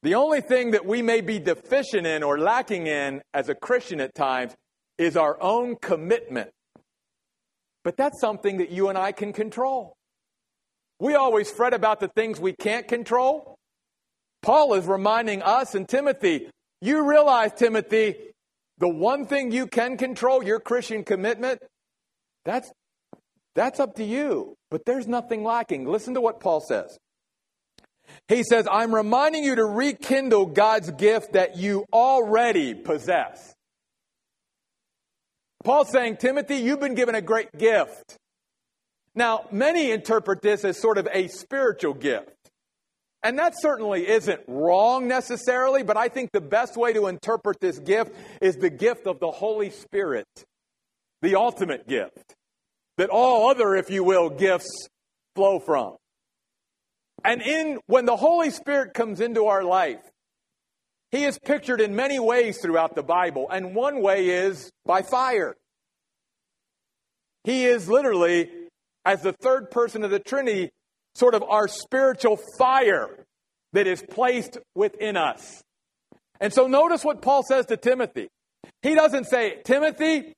The 0.03 0.15
only 0.15 0.41
thing 0.41 0.71
that 0.71 0.85
we 0.85 1.01
may 1.01 1.21
be 1.21 1.39
deficient 1.39 2.05
in 2.05 2.21
or 2.21 2.37
lacking 2.37 2.87
in 2.87 3.21
as 3.33 3.49
a 3.49 3.55
Christian 3.55 3.99
at 4.01 4.13
times 4.13 4.53
is 4.97 5.17
our 5.17 5.41
own 5.41 5.77
commitment. 5.81 6.51
But 7.83 7.97
that's 7.97 8.19
something 8.19 8.57
that 8.57 8.69
you 8.69 8.89
and 8.89 8.97
I 8.97 9.11
can 9.11 9.33
control. 9.33 9.95
We 10.99 11.15
always 11.15 11.49
fret 11.49 11.73
about 11.73 11.99
the 11.99 12.07
things 12.09 12.39
we 12.39 12.53
can't 12.53 12.87
control. 12.87 13.54
Paul 14.45 14.75
is 14.75 14.85
reminding 14.85 15.41
us 15.41 15.73
and 15.73 15.89
Timothy, 15.89 16.51
you 16.79 17.09
realize, 17.09 17.51
Timothy, 17.53 18.13
the 18.77 18.87
one 18.87 19.25
thing 19.25 19.51
you 19.51 19.65
can 19.65 19.97
control, 19.97 20.43
your 20.43 20.59
Christian 20.59 21.03
commitment, 21.03 21.63
that's, 22.43 22.71
that's 23.55 23.79
up 23.79 23.95
to 23.95 24.03
you. 24.03 24.53
But 24.69 24.85
there's 24.85 25.07
nothing 25.07 25.43
lacking. 25.43 25.87
Listen 25.87 26.13
to 26.13 26.21
what 26.21 26.39
Paul 26.39 26.61
says. 26.61 26.95
He 28.27 28.43
says, 28.43 28.67
I'm 28.71 28.93
reminding 28.93 29.43
you 29.43 29.55
to 29.55 29.65
rekindle 29.65 30.45
God's 30.45 30.91
gift 30.91 31.33
that 31.33 31.57
you 31.57 31.85
already 31.91 32.75
possess. 32.75 33.51
Paul's 35.63 35.89
saying, 35.89 36.17
Timothy, 36.17 36.57
you've 36.57 36.79
been 36.79 36.93
given 36.93 37.15
a 37.15 37.21
great 37.21 37.51
gift. 37.57 38.15
Now, 39.15 39.47
many 39.51 39.89
interpret 39.89 40.43
this 40.43 40.63
as 40.63 40.79
sort 40.79 40.99
of 40.99 41.07
a 41.11 41.29
spiritual 41.29 41.95
gift. 41.95 42.34
And 43.25 43.39
that 43.39 43.59
certainly 43.59 44.07
isn't 44.07 44.41
wrong 44.47 45.07
necessarily, 45.07 45.81
but 45.81 45.97
I 45.97 46.09
think 46.09 46.31
the 46.31 46.39
best 46.39 46.77
way 46.77 46.93
to 46.93 47.07
interpret 47.07 47.59
this 47.59 47.79
gift 47.79 48.13
is 48.39 48.55
the 48.55 48.69
gift 48.69 49.07
of 49.07 49.19
the 49.19 49.31
Holy 49.31 49.71
Spirit, 49.71 50.27
the 51.23 51.33
ultimate 51.33 51.87
gift, 51.87 52.35
that 52.97 53.09
all 53.09 53.49
other, 53.49 53.75
if 53.75 53.89
you 53.89 54.03
will, 54.03 54.29
gifts 54.29 54.69
flow 55.35 55.57
from. 55.57 55.95
And 57.23 57.41
in 57.41 57.79
when 57.87 58.05
the 58.05 58.15
Holy 58.15 58.51
Spirit 58.51 58.93
comes 58.93 59.19
into 59.19 59.45
our 59.47 59.63
life, 59.63 60.07
He 61.09 61.23
is 61.23 61.39
pictured 61.39 61.81
in 61.81 61.95
many 61.95 62.19
ways 62.19 62.59
throughout 62.61 62.93
the 62.93 63.01
Bible, 63.01 63.49
and 63.49 63.73
one 63.73 64.03
way 64.03 64.29
is 64.29 64.69
by 64.85 65.01
fire. 65.01 65.55
He 67.43 67.65
is 67.65 67.89
literally, 67.89 68.51
as 69.03 69.23
the 69.23 69.33
third 69.33 69.71
person 69.71 70.03
of 70.03 70.11
the 70.11 70.19
Trinity, 70.19 70.69
sort 71.15 71.33
of 71.33 71.43
our 71.43 71.67
spiritual 71.67 72.37
fire 72.57 73.25
that 73.73 73.87
is 73.87 74.03
placed 74.09 74.57
within 74.75 75.17
us. 75.17 75.61
And 76.39 76.53
so 76.53 76.67
notice 76.67 77.03
what 77.03 77.21
Paul 77.21 77.43
says 77.43 77.65
to 77.67 77.77
Timothy. 77.77 78.27
He 78.81 78.95
doesn't 78.95 79.25
say, 79.25 79.61
Timothy, 79.63 80.33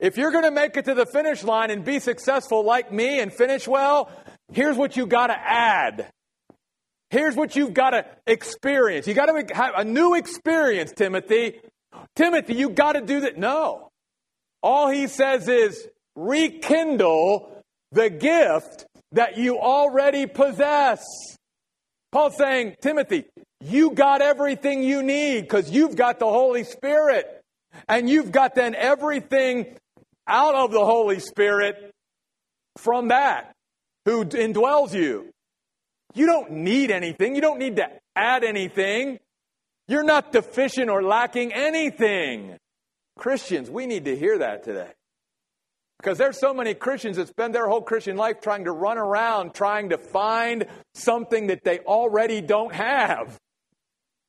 if 0.00 0.16
you're 0.16 0.30
going 0.30 0.44
to 0.44 0.50
make 0.50 0.76
it 0.76 0.86
to 0.86 0.94
the 0.94 1.06
finish 1.06 1.44
line 1.44 1.70
and 1.70 1.84
be 1.84 1.98
successful 1.98 2.64
like 2.64 2.92
me 2.92 3.20
and 3.20 3.32
finish 3.32 3.68
well, 3.68 4.10
here's 4.52 4.76
what 4.76 4.96
you 4.96 5.06
got 5.06 5.28
to 5.28 5.36
add. 5.38 6.10
Here's 7.10 7.36
what 7.36 7.56
you've 7.56 7.74
got 7.74 7.90
to 7.90 8.04
experience. 8.26 9.06
You 9.06 9.14
got 9.14 9.26
to 9.26 9.54
have 9.54 9.74
a 9.76 9.84
new 9.84 10.14
experience, 10.14 10.92
Timothy. 10.92 11.60
Timothy, 12.16 12.54
you 12.54 12.70
got 12.70 12.92
to 12.92 13.00
do 13.00 13.20
that. 13.20 13.38
No. 13.38 13.88
All 14.62 14.90
he 14.90 15.06
says 15.06 15.48
is 15.48 15.88
rekindle 16.16 17.62
the 17.92 18.10
gift 18.10 18.84
that 19.12 19.38
you 19.38 19.58
already 19.58 20.26
possess. 20.26 21.04
Paul's 22.12 22.36
saying, 22.36 22.76
Timothy, 22.80 23.24
you 23.60 23.90
got 23.90 24.22
everything 24.22 24.82
you 24.82 25.02
need 25.02 25.42
because 25.42 25.70
you've 25.70 25.96
got 25.96 26.18
the 26.18 26.26
Holy 26.26 26.64
Spirit. 26.64 27.26
And 27.88 28.08
you've 28.08 28.32
got 28.32 28.54
then 28.54 28.74
everything 28.74 29.76
out 30.26 30.54
of 30.54 30.72
the 30.72 30.84
Holy 30.84 31.20
Spirit 31.20 31.92
from 32.76 33.08
that 33.08 33.52
who 34.04 34.24
indwells 34.24 34.94
you. 34.94 35.30
You 36.14 36.26
don't 36.26 36.50
need 36.50 36.90
anything. 36.90 37.34
You 37.34 37.40
don't 37.40 37.58
need 37.58 37.76
to 37.76 37.88
add 38.16 38.42
anything. 38.42 39.18
You're 39.86 40.04
not 40.04 40.32
deficient 40.32 40.90
or 40.90 41.02
lacking 41.02 41.52
anything. 41.52 42.56
Christians, 43.18 43.70
we 43.70 43.86
need 43.86 44.06
to 44.06 44.16
hear 44.16 44.38
that 44.38 44.64
today. 44.64 44.90
Because 46.00 46.18
there's 46.18 46.38
so 46.38 46.54
many 46.54 46.74
Christians 46.74 47.16
that 47.16 47.28
spend 47.28 47.54
their 47.54 47.68
whole 47.68 47.82
Christian 47.82 48.16
life 48.16 48.40
trying 48.40 48.64
to 48.64 48.72
run 48.72 48.98
around, 48.98 49.52
trying 49.52 49.88
to 49.88 49.98
find 49.98 50.66
something 50.94 51.48
that 51.48 51.64
they 51.64 51.80
already 51.80 52.40
don't 52.40 52.72
have. 52.72 53.36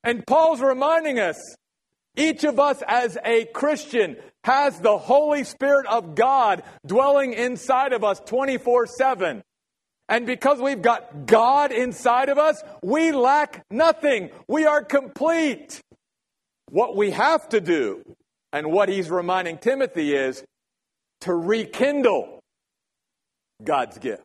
And 0.04 0.26
Paul's 0.26 0.62
reminding 0.62 1.20
us 1.20 1.38
each 2.16 2.44
of 2.44 2.60
us 2.60 2.82
as 2.88 3.18
a 3.24 3.46
Christian 3.46 4.18
has 4.44 4.80
the 4.80 4.98
Holy 4.98 5.44
Spirit 5.44 5.86
of 5.88 6.16
God 6.16 6.64
dwelling 6.86 7.34
inside 7.34 7.94
of 7.94 8.04
us 8.04 8.20
24 8.26 8.88
7. 8.88 9.44
And 10.08 10.26
because 10.26 10.60
we've 10.60 10.82
got 10.82 11.28
God 11.28 11.72
inside 11.72 12.30
of 12.30 12.40
us, 12.40 12.64
we 12.82 13.12
lack 13.12 13.64
nothing. 13.70 14.32
We 14.48 14.66
are 14.66 14.84
complete. 14.84 15.80
What 16.72 16.96
we 16.96 17.12
have 17.12 17.48
to 17.50 17.62
do, 17.62 18.02
and 18.52 18.72
what 18.72 18.90
he's 18.90 19.10
reminding 19.10 19.60
Timothy 19.60 20.16
is 20.16 20.44
to 21.22 21.34
rekindle 21.34 22.40
God's 23.64 23.98
gift. 23.98 24.24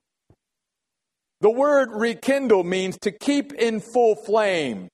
The 1.41 1.51
word 1.51 1.91
rekindle 1.93 2.65
means 2.65 2.97
to 3.03 3.13
keep 3.13 3.53
in 3.53 3.81
full 3.81 4.15
flame, 4.15 4.89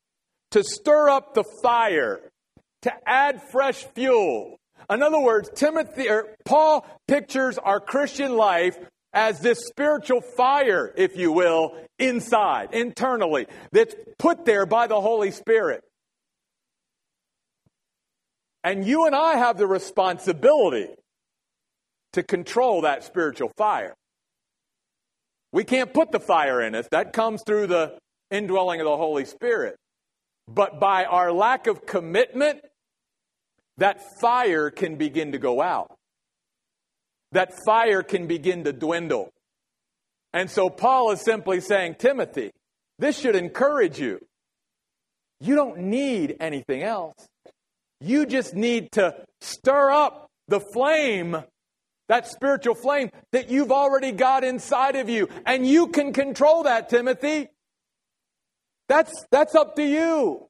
to 0.50 0.64
stir 0.64 1.08
up 1.08 1.34
the 1.34 1.44
fire, 1.62 2.20
to 2.82 2.92
add 3.06 3.42
fresh 3.52 3.84
fuel. 3.94 4.56
In 4.88 5.02
other 5.02 5.20
words, 5.20 5.50
Timothy 5.54 6.08
or 6.08 6.34
Paul 6.44 6.86
pictures 7.06 7.58
our 7.58 7.78
Christian 7.80 8.36
life 8.36 8.78
as 9.12 9.40
this 9.40 9.60
spiritual 9.66 10.20
fire, 10.20 10.92
if 10.96 11.16
you 11.16 11.32
will, 11.32 11.76
inside, 11.98 12.72
internally, 12.72 13.46
that's 13.72 13.94
put 14.18 14.44
there 14.44 14.66
by 14.66 14.86
the 14.86 15.00
Holy 15.00 15.30
Spirit. 15.30 15.82
And 18.62 18.84
you 18.86 19.06
and 19.06 19.14
I 19.14 19.36
have 19.36 19.56
the 19.56 19.66
responsibility 19.66 20.88
to 22.12 22.22
control 22.22 22.82
that 22.82 23.04
spiritual 23.04 23.50
fire. 23.56 23.94
We 25.52 25.64
can't 25.64 25.92
put 25.92 26.12
the 26.12 26.20
fire 26.20 26.60
in 26.60 26.74
us, 26.74 26.86
that 26.90 27.12
comes 27.12 27.42
through 27.44 27.68
the 27.68 27.98
indwelling 28.30 28.80
of 28.80 28.86
the 28.86 28.96
Holy 28.96 29.24
Spirit. 29.24 29.76
But 30.48 30.80
by 30.80 31.04
our 31.04 31.32
lack 31.32 31.66
of 31.66 31.86
commitment, 31.86 32.60
that 33.78 34.00
fire 34.20 34.70
can 34.70 34.96
begin 34.96 35.32
to 35.32 35.38
go 35.38 35.60
out 35.60 35.96
that 37.32 37.52
fire 37.64 38.02
can 38.02 38.26
begin 38.26 38.64
to 38.64 38.72
dwindle. 38.72 39.30
And 40.32 40.50
so 40.50 40.68
Paul 40.68 41.12
is 41.12 41.20
simply 41.20 41.60
saying, 41.60 41.96
Timothy, 41.98 42.50
this 42.98 43.18
should 43.18 43.36
encourage 43.36 43.98
you. 43.98 44.20
You 45.40 45.54
don't 45.54 45.78
need 45.78 46.36
anything 46.40 46.82
else. 46.82 47.14
You 48.00 48.26
just 48.26 48.54
need 48.54 48.92
to 48.92 49.14
stir 49.40 49.90
up 49.90 50.26
the 50.48 50.60
flame, 50.60 51.36
that 52.10 52.26
spiritual 52.26 52.74
flame 52.74 53.08
that 53.30 53.50
you've 53.50 53.70
already 53.70 54.10
got 54.10 54.42
inside 54.42 54.96
of 54.96 55.08
you. 55.08 55.28
And 55.46 55.64
you 55.64 55.86
can 55.86 56.12
control 56.12 56.64
that, 56.64 56.88
Timothy. 56.88 57.46
That's, 58.88 59.24
that's 59.30 59.54
up 59.54 59.76
to 59.76 59.84
you. 59.84 60.48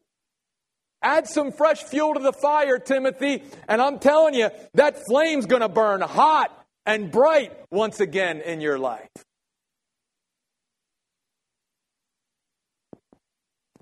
Add 1.03 1.29
some 1.29 1.53
fresh 1.53 1.83
fuel 1.83 2.15
to 2.15 2.21
the 2.21 2.33
fire, 2.33 2.79
Timothy, 2.79 3.43
and 3.69 3.83
I'm 3.83 3.99
telling 3.99 4.33
you, 4.33 4.49
that 4.73 5.05
flame's 5.07 5.45
going 5.45 5.61
to 5.61 5.69
burn 5.69 6.01
hot 6.01 6.51
and 6.87 7.11
bright 7.11 7.53
once 7.71 8.01
again 8.01 8.41
in 8.41 8.63
your 8.63 8.79
life. 8.79 9.11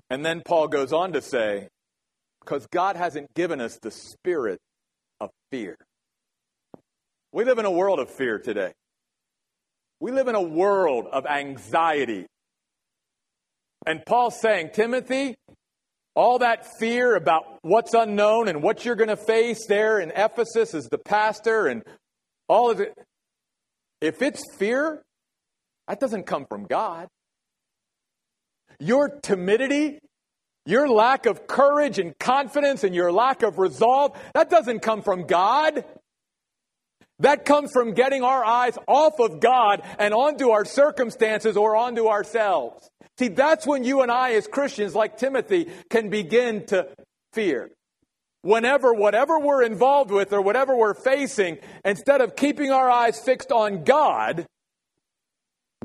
And 0.09 0.25
then 0.25 0.41
Paul 0.43 0.67
goes 0.67 0.91
on 0.91 1.13
to 1.13 1.21
say, 1.21 1.69
because 2.41 2.67
God 2.67 2.97
hasn't 2.97 3.33
given 3.35 3.61
us 3.61 3.79
the 3.81 3.91
spirit 3.91 4.59
of 5.21 5.29
fear. 5.49 5.77
We 7.31 7.43
live 7.43 7.59
in 7.59 7.65
a 7.65 7.71
world 7.71 7.99
of 7.99 8.09
fear 8.09 8.39
today. 8.39 8.73
We 9.99 10.11
live 10.11 10.27
in 10.27 10.35
a 10.35 10.41
world 10.41 11.05
of 11.11 11.25
anxiety. 11.25 12.25
And 13.85 14.03
Paul's 14.05 14.39
saying, 14.39 14.71
Timothy, 14.73 15.35
all 16.15 16.39
that 16.39 16.65
fear 16.79 17.15
about 17.15 17.43
what's 17.61 17.93
unknown 17.93 18.47
and 18.47 18.63
what 18.63 18.83
you're 18.83 18.95
going 18.95 19.09
to 19.09 19.15
face 19.15 19.67
there 19.67 19.99
in 19.99 20.11
Ephesus 20.15 20.73
as 20.73 20.89
the 20.89 20.97
pastor 20.97 21.67
and 21.67 21.83
all 22.47 22.71
of 22.71 22.79
it. 22.79 22.93
If 24.01 24.21
it's 24.21 24.41
fear, 24.57 25.03
that 25.87 25.99
doesn't 25.99 26.25
come 26.25 26.45
from 26.47 26.65
God. 26.65 27.07
Your 28.79 29.19
timidity, 29.21 29.99
your 30.65 30.89
lack 30.89 31.25
of 31.25 31.47
courage 31.47 31.99
and 31.99 32.17
confidence, 32.17 32.83
and 32.83 32.95
your 32.95 33.11
lack 33.11 33.43
of 33.43 33.59
resolve, 33.59 34.17
that 34.33 34.49
doesn't 34.49 34.79
come 34.79 35.01
from 35.01 35.27
God. 35.27 35.83
That 37.19 37.45
comes 37.45 37.71
from 37.71 37.93
getting 37.93 38.23
our 38.23 38.43
eyes 38.43 38.77
off 38.87 39.19
of 39.19 39.39
God 39.39 39.81
and 39.97 40.13
onto 40.13 40.49
our 40.49 40.65
circumstances 40.65 41.57
or 41.57 41.75
onto 41.75 42.07
ourselves. 42.07 42.89
See, 43.17 43.27
that's 43.27 43.67
when 43.67 43.83
you 43.83 44.01
and 44.01 44.11
I, 44.11 44.33
as 44.33 44.47
Christians 44.47 44.95
like 44.95 45.17
Timothy, 45.17 45.69
can 45.89 46.09
begin 46.09 46.65
to 46.67 46.87
fear 47.33 47.69
whenever 48.41 48.93
whatever 48.93 49.39
we're 49.39 49.63
involved 49.63 50.11
with 50.11 50.33
or 50.33 50.41
whatever 50.41 50.75
we're 50.75 50.93
facing, 50.93 51.57
instead 51.83 52.21
of 52.21 52.35
keeping 52.35 52.71
our 52.71 52.89
eyes 52.89 53.19
fixed 53.19 53.51
on 53.51 53.83
God, 53.83 54.45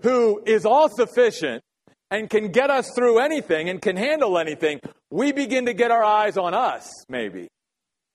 who 0.03 0.43
is 0.47 0.65
all 0.65 0.89
sufficient 0.89 1.63
and 2.11 2.31
can 2.31 2.53
get 2.53 2.71
us 2.71 2.91
through 2.95 3.19
anything 3.19 3.69
and 3.69 3.83
can 3.83 3.97
handle 3.97 4.39
anything, 4.39 4.81
we 5.11 5.33
begin 5.33 5.67
to 5.67 5.75
get 5.75 5.91
our 5.91 6.05
eyes 6.05 6.37
on 6.37 6.55
us, 6.55 6.89
maybe, 7.09 7.49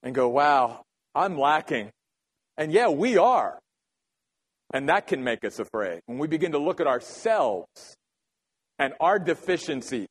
and 0.03 0.15
go, 0.15 0.29
wow, 0.29 0.84
I'm 1.13 1.38
lacking. 1.38 1.89
And 2.60 2.74
yeah, 2.74 2.89
we 2.89 3.17
are. 3.17 3.58
And 4.72 4.89
that 4.89 5.08
can 5.08 5.24
make 5.24 5.43
us 5.45 5.58
afraid. 5.58 6.02
When 6.06 6.19
we 6.19 6.28
begin 6.28 6.52
to 6.52 6.60
look 6.60 6.80
at 6.80 6.88
ourselves 6.88 7.95
and 8.78 8.93
our 9.00 9.17
deficiencies 9.17 10.10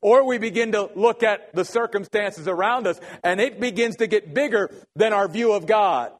or 0.00 0.24
we 0.24 0.38
begin 0.38 0.72
to 0.72 0.88
look 0.94 1.22
at 1.22 1.52
the 1.54 1.64
circumstances 1.64 2.46
around 2.46 2.86
us 2.86 3.00
and 3.24 3.40
it 3.40 3.60
begins 3.60 3.96
to 3.96 4.06
get 4.06 4.32
bigger 4.32 4.70
than 4.94 5.12
our 5.12 5.28
view 5.28 5.52
of 5.52 5.66
God. 5.66 6.12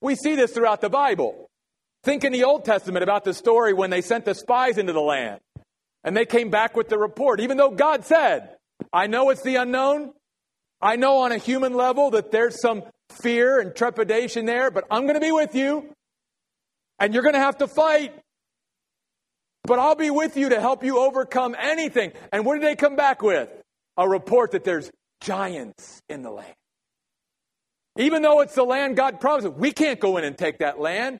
We 0.00 0.14
see 0.14 0.36
this 0.36 0.52
throughout 0.52 0.82
the 0.82 0.90
Bible. 0.90 1.48
Think 2.04 2.22
in 2.22 2.32
the 2.32 2.44
Old 2.44 2.64
Testament 2.64 3.02
about 3.02 3.24
the 3.24 3.34
story 3.34 3.72
when 3.72 3.90
they 3.90 4.02
sent 4.02 4.26
the 4.26 4.34
spies 4.34 4.78
into 4.78 4.92
the 4.92 5.00
land 5.00 5.40
and 6.04 6.16
they 6.16 6.26
came 6.26 6.50
back 6.50 6.76
with 6.76 6.88
the 6.88 6.98
report, 6.98 7.40
even 7.40 7.56
though 7.56 7.70
God 7.70 8.04
said, 8.04 8.56
I 8.92 9.06
know 9.06 9.30
it's 9.30 9.42
the 9.42 9.56
unknown. 9.56 10.12
I 10.80 10.96
know 10.96 11.18
on 11.18 11.32
a 11.32 11.38
human 11.38 11.72
level 11.72 12.10
that 12.10 12.30
there's 12.30 12.60
some 12.60 12.84
fear 13.10 13.60
and 13.60 13.74
trepidation 13.74 14.46
there, 14.46 14.70
but 14.70 14.84
I'm 14.90 15.02
going 15.02 15.14
to 15.14 15.20
be 15.20 15.32
with 15.32 15.54
you 15.54 15.92
and 16.98 17.14
you're 17.14 17.22
going 17.22 17.34
to 17.34 17.40
have 17.40 17.58
to 17.58 17.66
fight. 17.68 18.14
But 19.64 19.78
I'll 19.78 19.94
be 19.94 20.10
with 20.10 20.36
you 20.36 20.50
to 20.50 20.60
help 20.60 20.82
you 20.82 20.98
overcome 20.98 21.54
anything. 21.58 22.12
And 22.32 22.44
what 22.46 22.54
did 22.54 22.64
they 22.64 22.76
come 22.76 22.96
back 22.96 23.22
with? 23.22 23.50
A 23.96 24.08
report 24.08 24.52
that 24.52 24.64
there's 24.64 24.90
giants 25.20 26.00
in 26.08 26.22
the 26.22 26.30
land. 26.30 26.54
Even 27.98 28.22
though 28.22 28.40
it's 28.40 28.54
the 28.54 28.64
land 28.64 28.96
God 28.96 29.20
promised, 29.20 29.52
we 29.54 29.72
can't 29.72 29.98
go 29.98 30.16
in 30.16 30.24
and 30.24 30.38
take 30.38 30.58
that 30.58 30.78
land 30.80 31.18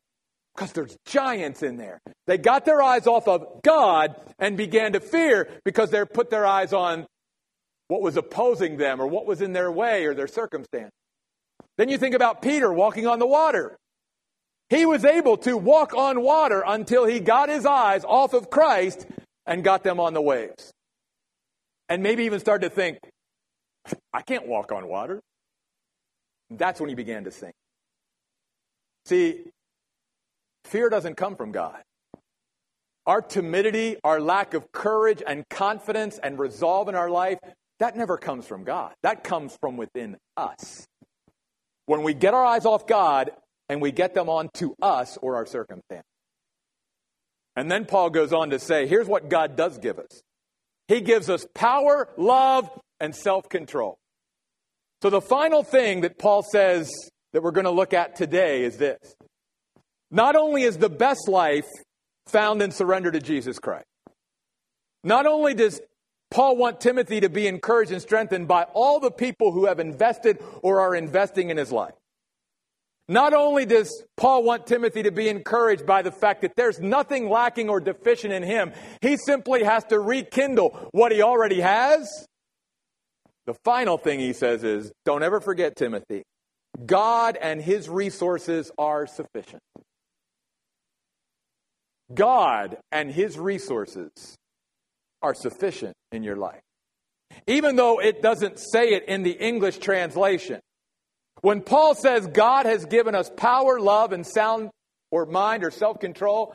because 0.55 0.73
there's 0.73 0.97
giants 1.07 1.63
in 1.63 1.77
there. 1.77 2.01
They 2.27 2.39
got 2.39 2.65
their 2.65 2.81
eyes 2.81 3.07
off 3.07 3.29
of 3.29 3.63
God 3.63 4.15
and 4.39 4.57
began 4.57 4.93
to 4.93 5.01
fear 5.01 5.49
because 5.65 5.91
they 5.91 6.05
put 6.05 6.31
their 6.31 6.47
eyes 6.47 6.73
on 6.73 7.07
what 7.89 8.01
was 8.01 8.17
opposing 8.17 8.77
them 8.77 9.01
or 9.01 9.07
what 9.07 9.27
was 9.27 9.41
in 9.41 9.53
their 9.53 9.73
way 9.73 10.05
or 10.05 10.15
their 10.15 10.27
circumstance. 10.27 10.93
Then 11.79 11.89
you 11.89 11.97
think 11.97 12.15
about 12.15 12.43
Peter 12.43 12.73
walking 12.73 13.07
on 13.07 13.19
the 13.21 13.27
water. 13.27 13.79
He 14.69 14.85
was 14.85 15.05
able 15.05 15.39
to 15.39 15.57
walk 15.57 15.95
on 15.95 16.21
water 16.21 16.63
until 16.67 17.07
he 17.07 17.21
got 17.21 17.49
his 17.49 17.65
eyes 17.65 18.05
off 18.05 18.35
of 18.35 18.51
Christ 18.51 19.07
and 19.47 19.65
got 19.65 19.85
them 19.85 19.99
on 19.99 20.13
the 20.13 20.21
waves. 20.21 20.73
And 21.89 22.03
maybe 22.03 22.25
even 22.25 22.41
started 22.41 22.69
to 22.69 22.75
think, 22.75 22.99
I 24.13 24.21
can't 24.21 24.47
walk 24.47 24.73
on 24.73 24.89
water. 24.89 25.21
That's 26.51 26.81
when 26.81 26.89
he 26.91 26.95
began 26.95 27.25
to 27.25 27.31
sink. 27.31 27.55
See, 29.07 29.45
fear 30.65 30.91
doesn't 30.91 31.15
come 31.15 31.37
from 31.37 31.53
God. 31.53 31.81
Our 33.07 33.23
timidity, 33.23 33.97
our 34.05 34.21
lack 34.21 34.53
of 34.53 34.71
courage 34.71 35.23
and 35.27 35.49
confidence 35.49 36.19
and 36.23 36.39
resolve 36.39 36.91
in 36.91 36.95
our 36.95 37.09
life, 37.09 37.39
that 37.79 37.97
never 37.97 38.19
comes 38.19 38.47
from 38.47 38.65
God. 38.65 38.93
That 39.03 39.25
comes 39.25 39.57
from 39.61 39.79
within 39.79 40.19
us. 40.37 40.87
When 41.89 42.03
we 42.03 42.13
get 42.13 42.35
our 42.35 42.45
eyes 42.45 42.67
off 42.67 42.87
God 42.87 43.31
and 43.71 43.81
we 43.81 43.93
get 43.93 44.13
them 44.13 44.29
onto 44.29 44.75
us 44.83 45.17
or 45.23 45.37
our 45.37 45.47
circumstance. 45.47 46.05
And 47.57 47.71
then 47.71 47.87
Paul 47.87 48.11
goes 48.11 48.31
on 48.31 48.51
to 48.51 48.59
say, 48.59 48.87
here's 48.87 49.09
what 49.09 49.31
God 49.31 49.57
does 49.57 49.79
give 49.79 49.99
us 49.99 50.21
He 50.87 51.01
gives 51.01 51.31
us 51.31 51.47
power, 51.55 52.11
love, 52.19 52.69
and 53.01 53.17
self 53.17 53.49
control. 53.49 53.97
So 55.01 55.09
the 55.09 55.23
final 55.23 55.63
thing 55.63 56.03
that 56.03 56.19
Paul 56.19 56.43
says 56.43 56.93
that 57.33 57.43
we're 57.43 57.53
going 57.53 57.65
to 57.65 57.71
look 57.71 57.95
at 57.95 58.17
today 58.17 58.65
is 58.65 58.77
this. 58.77 58.99
Not 60.11 60.37
only 60.37 60.65
is 60.65 60.77
the 60.77 60.91
best 60.91 61.27
life 61.27 61.69
found 62.27 62.61
in 62.61 62.71
surrender 62.71 63.11
to 63.11 63.21
Jesus 63.21 63.59
Christ, 63.59 63.87
not 65.05 65.25
only 65.25 65.55
does 65.55 65.81
Paul 66.31 66.57
want 66.57 66.81
Timothy 66.81 67.21
to 67.21 67.29
be 67.29 67.47
encouraged 67.47 67.93
and 67.93 68.03
strengthened 68.03 68.49
by 68.49 68.65
all 68.75 69.01
the 69.01 69.11
people 69.11 69.53
who 69.53 69.67
have 69.67 69.81
invested 69.81 70.39
or 70.63 70.81
are 70.81 70.95
investing 70.95 71.51
in 71.51 71.57
his 71.57 71.73
life. 71.73 71.95
Not 73.11 73.33
only 73.33 73.65
does 73.65 74.05
Paul 74.19 74.43
want 74.43 74.67
Timothy 74.67 75.05
to 75.05 75.11
be 75.11 75.29
encouraged 75.29 75.87
by 75.87 76.03
the 76.03 76.13
fact 76.13 76.43
that 76.43 76.55
there's 76.57 76.79
nothing 76.79 77.31
lacking 77.31 77.71
or 77.71 77.81
deficient 77.81 78.35
in 78.35 78.43
him, 78.43 78.73
he 79.01 79.17
simply 79.17 79.65
has 79.65 79.85
to 79.85 79.99
rekindle 79.99 80.89
what 80.93 81.11
he 81.11 81.23
already 81.23 81.61
has. 81.61 82.27
The 83.47 83.55
final 83.65 83.97
thing 83.97 84.21
he 84.21 84.35
says 84.35 84.63
is 84.63 84.93
don't 85.07 85.23
ever 85.23 85.41
forget, 85.41 85.75
Timothy, 85.75 86.23
God 86.85 87.39
and 87.41 87.63
his 87.63 87.89
resources 87.89 88.71
are 88.77 89.07
sufficient. 89.07 89.63
God 92.13 92.77
and 92.93 93.11
his 93.11 93.39
resources 93.39 94.37
are 95.23 95.35
sufficient 95.35 95.95
in 96.13 96.23
your 96.23 96.37
life. 96.37 96.61
Even 97.47 97.77
though 97.77 98.01
it 98.01 98.23
doesn't 98.23 98.59
say 98.59 98.91
it 98.95 99.05
in 99.09 99.23
the 99.23 99.33
English 99.33 99.79
translation, 99.79 100.61
when 101.41 101.63
Paul 101.63 101.95
says 101.95 102.27
God 102.27 102.67
has 102.67 102.85
given 102.85 103.15
us 103.15 103.31
power, 103.37 103.79
love, 103.79 104.13
and 104.13 104.27
sound 104.27 104.71
or 105.11 105.27
mind 105.27 105.65
or 105.65 105.71
self 105.71 106.01
control, 106.01 106.55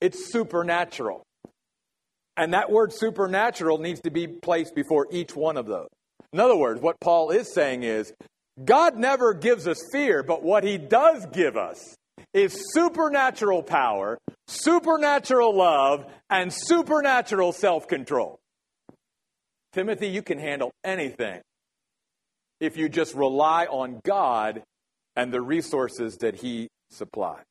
it's 0.00 0.32
supernatural. 0.32 1.22
And 2.36 2.54
that 2.54 2.70
word 2.70 2.92
supernatural 2.92 3.78
needs 3.78 4.00
to 4.02 4.10
be 4.10 4.26
placed 4.26 4.74
before 4.74 5.06
each 5.10 5.36
one 5.36 5.56
of 5.56 5.66
those. 5.66 5.88
In 6.32 6.40
other 6.40 6.56
words, 6.56 6.80
what 6.80 6.98
Paul 7.00 7.30
is 7.30 7.52
saying 7.52 7.82
is 7.82 8.12
God 8.64 8.96
never 8.96 9.34
gives 9.34 9.66
us 9.66 9.78
fear, 9.92 10.22
but 10.22 10.42
what 10.42 10.64
he 10.64 10.78
does 10.78 11.26
give 11.32 11.56
us 11.56 11.96
is 12.32 12.72
supernatural 12.72 13.62
power, 13.62 14.18
supernatural 14.46 15.56
love, 15.56 16.06
and 16.28 16.52
supernatural 16.52 17.52
self 17.52 17.88
control. 17.88 18.38
Timothy, 19.72 20.08
you 20.08 20.22
can 20.22 20.38
handle 20.38 20.72
anything 20.84 21.40
if 22.60 22.76
you 22.76 22.88
just 22.88 23.14
rely 23.14 23.66
on 23.66 24.00
God 24.04 24.62
and 25.16 25.32
the 25.32 25.40
resources 25.40 26.16
that 26.18 26.36
He 26.36 26.68
supplies. 26.90 27.44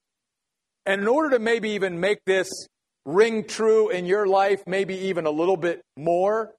And 0.86 1.02
in 1.02 1.08
order 1.08 1.32
to 1.32 1.40
maybe 1.40 1.72
even 1.72 2.00
make 2.00 2.20
this 2.26 2.50
ring 3.06 3.46
true 3.46 3.90
in 3.90 4.06
your 4.06 4.28
life, 4.28 4.64
maybe 4.68 4.96
even 5.08 5.26
a 5.26 5.32
little 5.32 5.58
bit 5.58 5.82
more, 5.98 6.52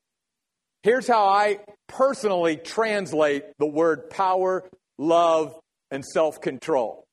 here's 0.82 1.06
how 1.06 1.26
I 1.26 1.60
personally 1.88 2.56
translate 2.56 3.44
the 3.58 3.66
word 3.66 4.10
power, 4.10 4.68
love, 4.98 5.54
and 5.90 6.04
self 6.04 6.40
control. 6.40 7.04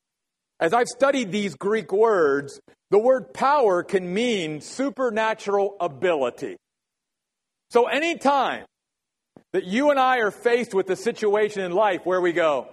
As 0.59 0.73
I've 0.73 0.87
studied 0.87 1.31
these 1.31 1.55
Greek 1.55 1.91
words, 1.91 2.59
the 2.89 2.97
word 2.97 3.33
power 3.33 3.83
can 3.83 4.13
mean 4.13 4.61
supernatural 4.61 5.75
ability. 5.79 6.57
So 7.69 7.87
anytime 7.87 8.65
that 9.53 9.65
you 9.65 9.91
and 9.91 9.99
I 9.99 10.17
are 10.17 10.31
faced 10.31 10.73
with 10.73 10.89
a 10.89 10.95
situation 10.95 11.63
in 11.63 11.71
life 11.71 12.01
where 12.05 12.21
we 12.21 12.33
go, 12.33 12.69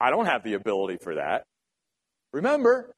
I 0.00 0.10
don't 0.10 0.26
have 0.26 0.42
the 0.42 0.54
ability 0.54 0.98
for 1.02 1.16
that. 1.16 1.44
Remember, 2.32 2.90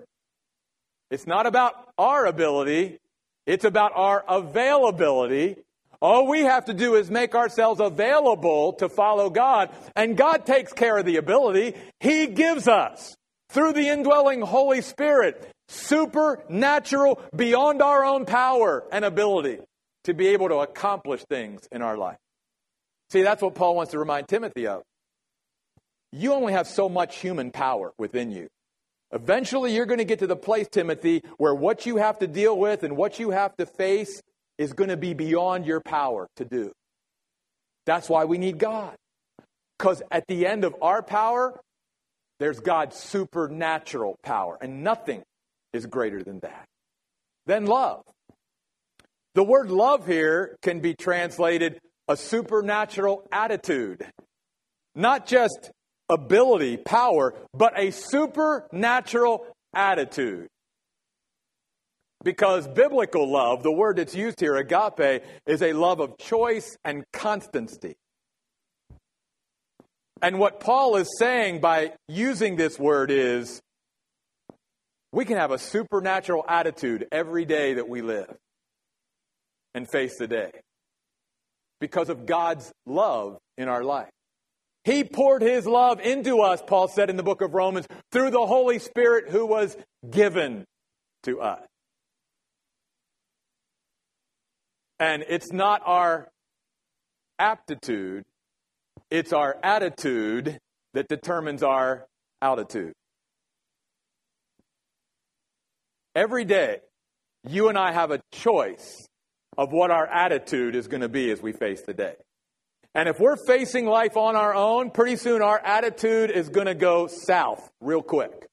it's 1.11 1.27
not 1.27 1.47
about 1.47 1.75
our 1.99 2.27
ability, 2.27 2.99
it's 3.47 3.65
about 3.65 3.93
our 3.95 4.25
availability. 4.29 5.57
All 6.01 6.27
we 6.27 6.41
have 6.41 6.65
to 6.67 6.75
do 6.75 6.95
is 6.95 7.11
make 7.11 7.35
ourselves 7.35 7.81
available 7.81 8.73
to 8.75 8.89
follow 8.89 9.31
God, 9.31 9.71
and 9.95 10.17
God 10.17 10.47
takes 10.47 10.73
care 10.73 10.99
of 10.99 11.07
the 11.07 11.17
ability. 11.17 11.75
He 12.01 12.27
gives 12.27 12.67
us, 12.67 13.15
through 13.53 13.75
the 13.75 13.89
indwelling 13.89 14.41
Holy 14.41 14.81
Spirit, 14.81 15.51
supernatural, 15.69 17.21
beyond 17.37 17.83
our 17.83 18.05
own 18.05 18.25
power 18.25 18.85
and 18.91 19.05
ability 19.05 19.59
to 20.05 20.15
be 20.15 20.29
able 20.29 20.49
to 20.49 20.57
accomplish 20.57 21.23
things 21.29 21.69
in 21.71 21.83
our 21.83 21.97
life. 21.97 22.17
See, 23.11 23.23
that's 23.23 23.43
what 23.43 23.55
Paul 23.55 23.77
wants 23.77 23.93
to 23.93 23.99
remind 23.99 24.27
Timothy 24.27 24.67
of. 24.67 24.83
You 26.13 26.33
only 26.33 26.55
have 26.55 26.67
so 26.67 26.89
much 26.89 27.19
human 27.19 27.51
power 27.51 27.93
within 27.99 28.31
you. 28.31 28.49
Eventually, 29.13 29.75
you're 29.75 29.87
going 29.87 29.99
to 29.99 30.05
get 30.05 30.21
to 30.21 30.27
the 30.27 30.37
place, 30.37 30.67
Timothy, 30.71 31.23
where 31.37 31.55
what 31.55 31.85
you 31.85 31.99
have 31.99 32.19
to 32.21 32.27
deal 32.27 32.59
with 32.59 32.83
and 32.83 32.97
what 32.97 33.19
you 33.19 33.31
have 33.31 33.55
to 33.59 33.67
face 33.67 34.23
is 34.57 34.73
going 34.73 34.89
to 34.89 34.97
be 34.97 35.13
beyond 35.13 35.67
your 35.67 35.81
power 35.81 36.27
to 36.37 36.47
do. 36.47 36.73
That's 37.85 38.09
why 38.09 38.25
we 38.25 38.39
need 38.39 38.59
God. 38.59 38.95
Because 39.79 40.03
at 40.11 40.25
the 40.29 40.47
end 40.47 40.65
of 40.65 40.75
our 40.81 41.03
power, 41.03 41.61
there's 42.43 42.59
God's 42.59 42.97
supernatural 42.97 44.19
power, 44.25 44.59
and 44.61 44.83
nothing 44.83 45.23
is 45.73 45.87
greater 45.87 46.25
than 46.25 46.41
that. 46.41 46.67
Then 47.47 47.67
love. 47.67 48.03
The 49.37 49.45
word 49.45 49.71
love 49.71 50.09
here 50.09 50.57
can 50.61 50.81
be 50.81 50.95
translated 50.95 51.79
a 52.09 52.17
supernatural 52.17 53.29
attitude. 53.31 54.05
Not 54.97 55.25
just 55.27 55.71
ability, 56.09 56.79
power, 56.79 57.33
but 57.55 57.79
a 57.79 57.93
supernatural 57.93 59.47
attitude. 59.73 60.49
Because 62.25 62.67
biblical 62.67 63.33
love, 63.33 63.63
the 63.63 63.73
word 63.73 63.99
that's 63.99 64.17
used 64.17 64.41
here, 64.41 64.57
agape, 64.57 65.23
is 65.47 65.63
a 65.63 65.75
love 65.75 66.01
of 66.01 66.19
choice 66.19 66.77
and 66.85 67.05
constancy. 67.13 67.95
And 70.23 70.39
what 70.39 70.61
Paul 70.61 70.97
is 70.97 71.19
saying 71.19 71.61
by 71.61 71.93
using 72.09 72.55
this 72.55 72.79
word 72.79 73.11
is 73.11 73.61
we 75.11 75.25
can 75.25 75.37
have 75.37 75.51
a 75.51 75.59
supernatural 75.59 76.45
attitude 76.49 77.09
every 77.11 77.45
day 77.45 77.75
that 77.75 77.89
we 77.89 78.01
live 78.03 78.33
and 79.75 79.91
face 79.91 80.17
the 80.19 80.29
day 80.29 80.53
because 81.81 82.09
of 82.09 82.25
God's 82.25 82.73
love 82.87 83.37
in 83.59 83.69
our 83.69 83.83
life. 83.83 84.11
He 84.85 85.05
poured 85.05 85.43
his 85.43 85.67
love 85.67 86.01
into 86.01 86.41
us, 86.41 86.63
Paul 86.67 86.89
said 86.89 87.11
in 87.11 87.17
the 87.17 87.23
book 87.23 87.41
of 87.41 87.55
Romans, 87.55 87.87
through 88.11 88.31
the 88.31 88.47
Holy 88.47 88.79
Spirit 88.79 89.31
who 89.31 89.47
was 89.47 89.77
given 90.09 90.65
to 91.25 91.41
us. 91.41 91.61
And 94.99 95.25
it's 95.29 95.53
not 95.53 95.83
our 95.85 96.29
aptitude, 97.39 98.25
it's 99.13 99.35
our 99.35 99.59
attitude 99.63 100.59
that 100.95 101.07
determines 101.07 101.63
our 101.63 102.07
altitude. 102.41 102.95
Every 106.15 106.47
day, 106.47 106.79
you 107.47 107.69
and 107.69 107.77
I 107.77 107.93
have 107.93 108.11
a 108.11 108.23
choice 108.33 109.07
of 109.59 109.71
what 109.71 109.91
our 109.91 110.07
attitude 110.07 110.75
is 110.75 110.89
going 110.89 111.03
to 111.03 111.11
be 111.11 111.31
as 111.31 111.43
we 111.43 111.53
face 111.53 111.83
the 111.83 111.93
day. 111.93 112.15
And 112.95 113.07
if 113.07 113.21
we're 113.21 113.37
facing 113.37 113.85
life 113.85 114.17
on 114.17 114.35
our 114.35 114.55
own, 114.55 114.91
pretty 114.91 115.17
soon 115.17 115.43
our 115.43 115.61
attitude 115.63 116.31
is 116.31 116.49
going 116.49 116.67
to 116.67 116.75
go 116.75 117.07
south 117.07 117.71
real 117.83 118.03
quick. 118.03 118.47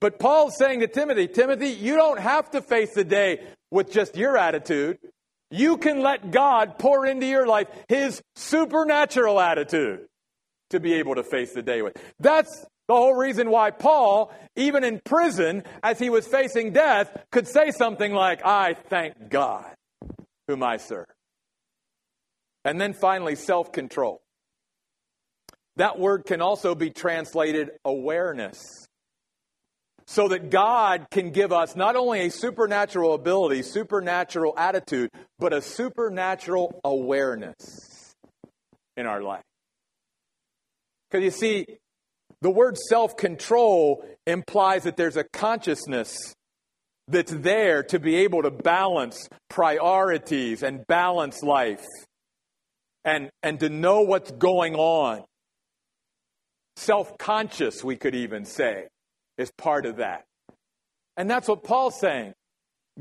But 0.00 0.18
Paul's 0.18 0.56
saying 0.56 0.80
to 0.80 0.88
Timothy, 0.88 1.28
Timothy, 1.28 1.68
you 1.68 1.96
don't 1.96 2.18
have 2.18 2.50
to 2.52 2.62
face 2.62 2.94
the 2.94 3.04
day 3.04 3.46
with 3.70 3.92
just 3.92 4.16
your 4.16 4.38
attitude. 4.38 4.98
You 5.50 5.78
can 5.78 6.00
let 6.00 6.30
God 6.30 6.78
pour 6.78 7.06
into 7.06 7.26
your 7.26 7.46
life 7.46 7.68
his 7.88 8.22
supernatural 8.36 9.40
attitude 9.40 10.06
to 10.70 10.80
be 10.80 10.94
able 10.94 11.16
to 11.16 11.24
face 11.24 11.52
the 11.52 11.62
day 11.62 11.82
with. 11.82 11.96
That's 12.20 12.64
the 12.86 12.94
whole 12.94 13.14
reason 13.14 13.50
why 13.50 13.70
Paul, 13.70 14.32
even 14.56 14.84
in 14.84 15.00
prison, 15.04 15.64
as 15.82 15.98
he 15.98 16.10
was 16.10 16.26
facing 16.26 16.72
death, 16.72 17.16
could 17.30 17.46
say 17.46 17.70
something 17.70 18.12
like, 18.12 18.44
I 18.44 18.74
thank 18.74 19.28
God 19.28 19.66
whom 20.48 20.62
I 20.62 20.76
serve. 20.76 21.06
And 22.64 22.80
then 22.80 22.92
finally, 22.92 23.36
self 23.36 23.72
control. 23.72 24.22
That 25.76 25.98
word 25.98 26.24
can 26.26 26.42
also 26.42 26.74
be 26.74 26.90
translated 26.90 27.70
awareness. 27.84 28.88
So 30.10 30.26
that 30.26 30.50
God 30.50 31.06
can 31.12 31.30
give 31.30 31.52
us 31.52 31.76
not 31.76 31.94
only 31.94 32.22
a 32.22 32.30
supernatural 32.32 33.14
ability, 33.14 33.62
supernatural 33.62 34.54
attitude, 34.56 35.08
but 35.38 35.52
a 35.52 35.62
supernatural 35.62 36.80
awareness 36.82 38.16
in 38.96 39.06
our 39.06 39.22
life. 39.22 39.44
Because 41.08 41.22
you 41.22 41.30
see, 41.30 41.66
the 42.40 42.50
word 42.50 42.76
self 42.76 43.16
control 43.16 44.04
implies 44.26 44.82
that 44.82 44.96
there's 44.96 45.16
a 45.16 45.22
consciousness 45.22 46.34
that's 47.06 47.30
there 47.30 47.84
to 47.84 48.00
be 48.00 48.16
able 48.16 48.42
to 48.42 48.50
balance 48.50 49.28
priorities 49.48 50.64
and 50.64 50.84
balance 50.88 51.40
life 51.40 51.86
and, 53.04 53.30
and 53.44 53.60
to 53.60 53.68
know 53.68 54.00
what's 54.00 54.32
going 54.32 54.74
on. 54.74 55.22
Self 56.74 57.16
conscious, 57.16 57.84
we 57.84 57.94
could 57.94 58.16
even 58.16 58.44
say, 58.44 58.88
is 59.40 59.50
part 59.56 59.86
of 59.86 59.96
that. 59.96 60.24
And 61.16 61.28
that's 61.28 61.48
what 61.48 61.64
Paul's 61.64 61.98
saying. 61.98 62.34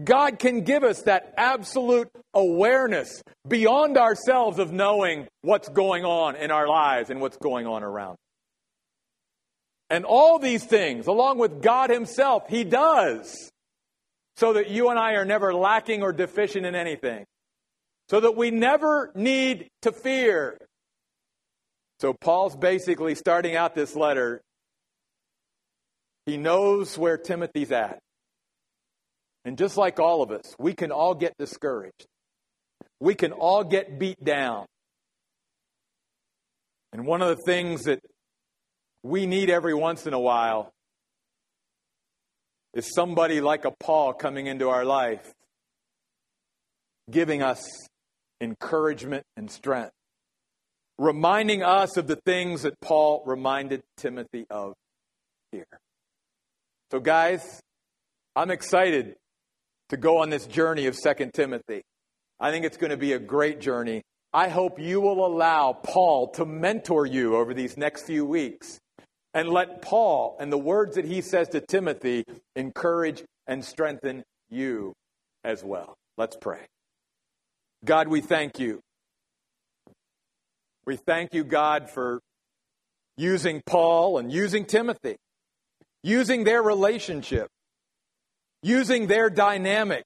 God 0.03 0.39
can 0.39 0.61
give 0.61 0.83
us 0.83 1.03
that 1.03 1.33
absolute 1.37 2.09
awareness 2.33 3.21
beyond 3.47 3.97
ourselves 3.97 4.59
of 4.59 4.71
knowing 4.71 5.27
what's 5.41 5.67
going 5.67 6.05
on 6.05 6.35
in 6.35 6.51
our 6.51 6.67
lives 6.67 7.09
and 7.09 7.19
what's 7.19 7.37
going 7.37 7.67
on 7.67 7.83
around. 7.83 8.17
And 9.89 10.05
all 10.05 10.39
these 10.39 10.63
things, 10.63 11.07
along 11.07 11.39
with 11.39 11.61
God 11.61 11.89
Himself, 11.89 12.43
He 12.47 12.63
does 12.63 13.51
so 14.37 14.53
that 14.53 14.69
you 14.69 14.89
and 14.89 14.97
I 14.97 15.13
are 15.13 15.25
never 15.25 15.53
lacking 15.53 16.01
or 16.01 16.13
deficient 16.13 16.65
in 16.65 16.73
anything, 16.73 17.25
so 18.09 18.21
that 18.21 18.37
we 18.37 18.51
never 18.51 19.11
need 19.13 19.67
to 19.81 19.91
fear. 19.91 20.57
So, 21.99 22.13
Paul's 22.13 22.55
basically 22.55 23.15
starting 23.15 23.57
out 23.57 23.75
this 23.75 23.97
letter. 23.97 24.41
He 26.29 26.37
knows 26.37 26.95
where 26.95 27.17
Timothy's 27.17 27.71
at. 27.71 27.97
And 29.45 29.57
just 29.57 29.77
like 29.77 29.99
all 29.99 30.21
of 30.21 30.29
us, 30.29 30.53
we 30.59 30.73
can 30.73 30.91
all 30.91 31.15
get 31.15 31.33
discouraged. 31.39 32.05
We 32.99 33.15
can 33.15 33.31
all 33.31 33.63
get 33.63 33.97
beat 33.97 34.23
down. 34.23 34.67
And 36.93 37.07
one 37.07 37.23
of 37.23 37.35
the 37.35 37.41
things 37.47 37.85
that 37.85 37.99
we 39.01 39.25
need 39.25 39.49
every 39.49 39.73
once 39.73 40.05
in 40.05 40.13
a 40.13 40.19
while 40.19 40.71
is 42.75 42.93
somebody 42.93 43.41
like 43.41 43.65
a 43.65 43.71
Paul 43.71 44.13
coming 44.13 44.45
into 44.45 44.69
our 44.69 44.85
life, 44.85 45.33
giving 47.09 47.41
us 47.41 47.67
encouragement 48.39 49.23
and 49.35 49.49
strength, 49.49 49.93
reminding 50.99 51.63
us 51.63 51.97
of 51.97 52.05
the 52.05 52.19
things 52.23 52.61
that 52.61 52.79
Paul 52.81 53.23
reminded 53.25 53.81
Timothy 53.97 54.45
of 54.51 54.75
here. 55.51 55.65
So, 56.91 56.99
guys, 56.99 57.61
I'm 58.35 58.49
excited 58.49 59.15
to 59.89 59.97
go 59.97 60.17
on 60.17 60.31
this 60.31 60.47
journey 60.47 60.87
of 60.87 60.95
Second 60.95 61.35
Timothy. 61.35 61.83
I 62.39 62.49
think 62.49 62.65
it's 62.65 62.77
going 62.77 62.89
to 62.89 62.97
be 62.97 63.13
a 63.13 63.19
great 63.19 63.61
journey. 63.61 64.01
I 64.33 64.49
hope 64.49 64.79
you 64.79 64.99
will 64.99 65.23
allow 65.23 65.73
Paul 65.73 66.29
to 66.31 66.45
mentor 66.45 67.05
you 67.05 67.35
over 67.35 67.53
these 67.53 67.77
next 67.77 68.07
few 68.07 68.25
weeks 68.25 68.79
and 69.35 69.49
let 69.49 69.83
Paul 69.83 70.35
and 70.39 70.51
the 70.51 70.57
words 70.57 70.95
that 70.95 71.05
he 71.05 71.21
says 71.21 71.49
to 71.49 71.61
Timothy 71.61 72.23
encourage 72.55 73.23
and 73.45 73.63
strengthen 73.63 74.23
you 74.49 74.93
as 75.43 75.63
well. 75.63 75.95
Let's 76.17 76.37
pray. 76.37 76.65
God, 77.85 78.07
we 78.07 78.21
thank 78.21 78.59
you. 78.59 78.79
We 80.85 80.95
thank 80.95 81.35
you, 81.35 81.43
God, 81.43 81.89
for 81.89 82.19
using 83.15 83.61
Paul 83.63 84.17
and 84.17 84.31
using 84.31 84.65
Timothy, 84.65 85.17
using 86.03 86.43
their 86.43 86.61
relationship, 86.61 87.47
using 88.61 89.07
their 89.07 89.29
dynamic 89.29 90.05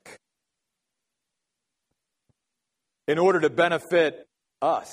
in 3.08 3.18
order 3.18 3.40
to 3.42 3.50
benefit 3.50 4.26
us 4.62 4.92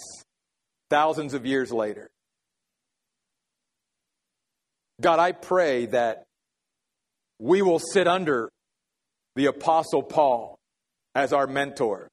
thousands 0.91 1.35
of 1.35 1.47
years 1.47 1.73
later. 1.73 2.11
God, 5.01 5.19
I 5.19 5.33
pray 5.33 5.87
that 5.87 6.25
we 7.39 7.63
will 7.63 7.79
sit 7.79 8.07
under 8.07 8.51
the 9.37 9.47
Apostle 9.47 10.03
Paul 10.03 10.59
as 11.15 11.33
our 11.33 11.47
mentor, 11.47 12.09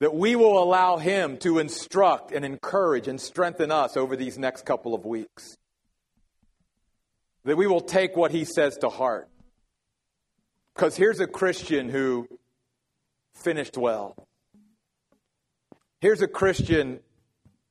that 0.00 0.14
we 0.14 0.34
will 0.34 0.60
allow 0.60 0.96
him 0.96 1.36
to 1.38 1.58
instruct 1.58 2.32
and 2.32 2.44
encourage 2.44 3.06
and 3.06 3.20
strengthen 3.20 3.70
us 3.70 3.96
over 3.96 4.16
these 4.16 4.36
next 4.36 4.64
couple 4.66 4.94
of 4.94 5.04
weeks, 5.04 5.56
that 7.44 7.56
we 7.56 7.66
will 7.66 7.80
take 7.80 8.16
what 8.16 8.30
he 8.30 8.44
says 8.44 8.76
to 8.78 8.88
heart. 8.88 9.28
Because 10.74 10.96
here's 10.96 11.20
a 11.20 11.26
Christian 11.26 11.88
who 11.88 12.26
finished 13.42 13.76
well. 13.76 14.16
Here's 16.00 16.22
a 16.22 16.28
Christian 16.28 17.00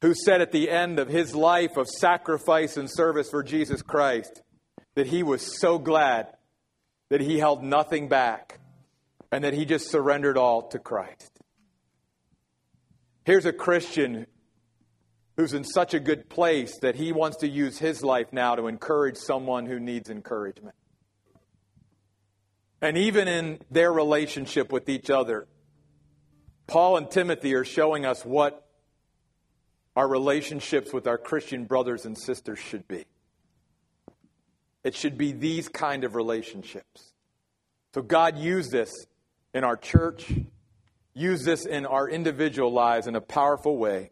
who 0.02 0.14
said 0.14 0.42
at 0.42 0.52
the 0.52 0.70
end 0.70 1.00
of 1.00 1.08
his 1.08 1.36
life 1.36 1.78
of 1.78 1.88
sacrifice 1.88 2.78
and 2.78 2.90
service 2.90 3.30
for 3.30 3.44
Jesus 3.44 3.82
Christ 3.82 4.42
that 4.96 5.08
he 5.08 5.24
was 5.24 5.60
so 5.60 5.78
glad 5.80 6.28
that 7.10 7.22
he 7.22 7.40
held 7.40 7.64
nothing 7.64 8.08
back 8.08 8.60
and 9.32 9.44
that 9.44 9.54
he 9.54 9.66
just 9.66 9.90
surrendered 9.90 10.38
all 10.38 10.68
to 10.70 10.80
Christ. 10.80 11.40
Here's 13.26 13.46
a 13.46 13.54
Christian 13.54 14.28
who's 15.36 15.54
in 15.54 15.64
such 15.64 15.94
a 15.94 16.00
good 16.00 16.30
place 16.30 16.78
that 16.80 16.96
he 16.96 17.12
wants 17.12 17.38
to 17.38 17.48
use 17.48 17.80
his 17.80 18.04
life 18.04 18.32
now 18.32 18.56
to 18.56 18.68
encourage 18.68 19.18
someone 19.18 19.66
who 19.66 19.80
needs 19.80 20.10
encouragement. 20.10 20.76
And 22.82 22.98
even 22.98 23.28
in 23.28 23.60
their 23.72 23.92
relationship 23.92 24.72
with 24.72 24.90
each 24.90 25.10
other, 25.10 25.48
Paul 26.68 26.98
and 26.98 27.10
Timothy 27.10 27.56
are 27.56 27.66
showing 27.66 28.06
us 28.06 28.26
what 28.26 28.68
our 29.96 30.08
relationships 30.08 30.94
with 30.94 31.08
our 31.08 31.18
Christian 31.18 31.66
brothers 31.66 32.06
and 32.06 32.18
sisters 32.18 32.60
should 32.60 32.88
be. 32.88 33.06
It 34.84 34.96
should 34.96 35.18
be 35.18 35.32
these 35.32 35.70
kind 35.70 36.04
of 36.04 36.16
relationships. 36.16 37.14
So 37.94 38.02
God 38.02 38.38
used 38.38 38.72
this 38.72 38.92
in 39.54 39.64
our 39.64 39.78
church, 39.78 40.32
used 41.14 41.46
this 41.46 41.66
in 41.66 41.86
our 41.86 42.10
individual 42.10 42.72
lives 42.72 43.08
in 43.08 43.16
a 43.16 43.22
powerful 43.22 43.78
way. 43.78 44.12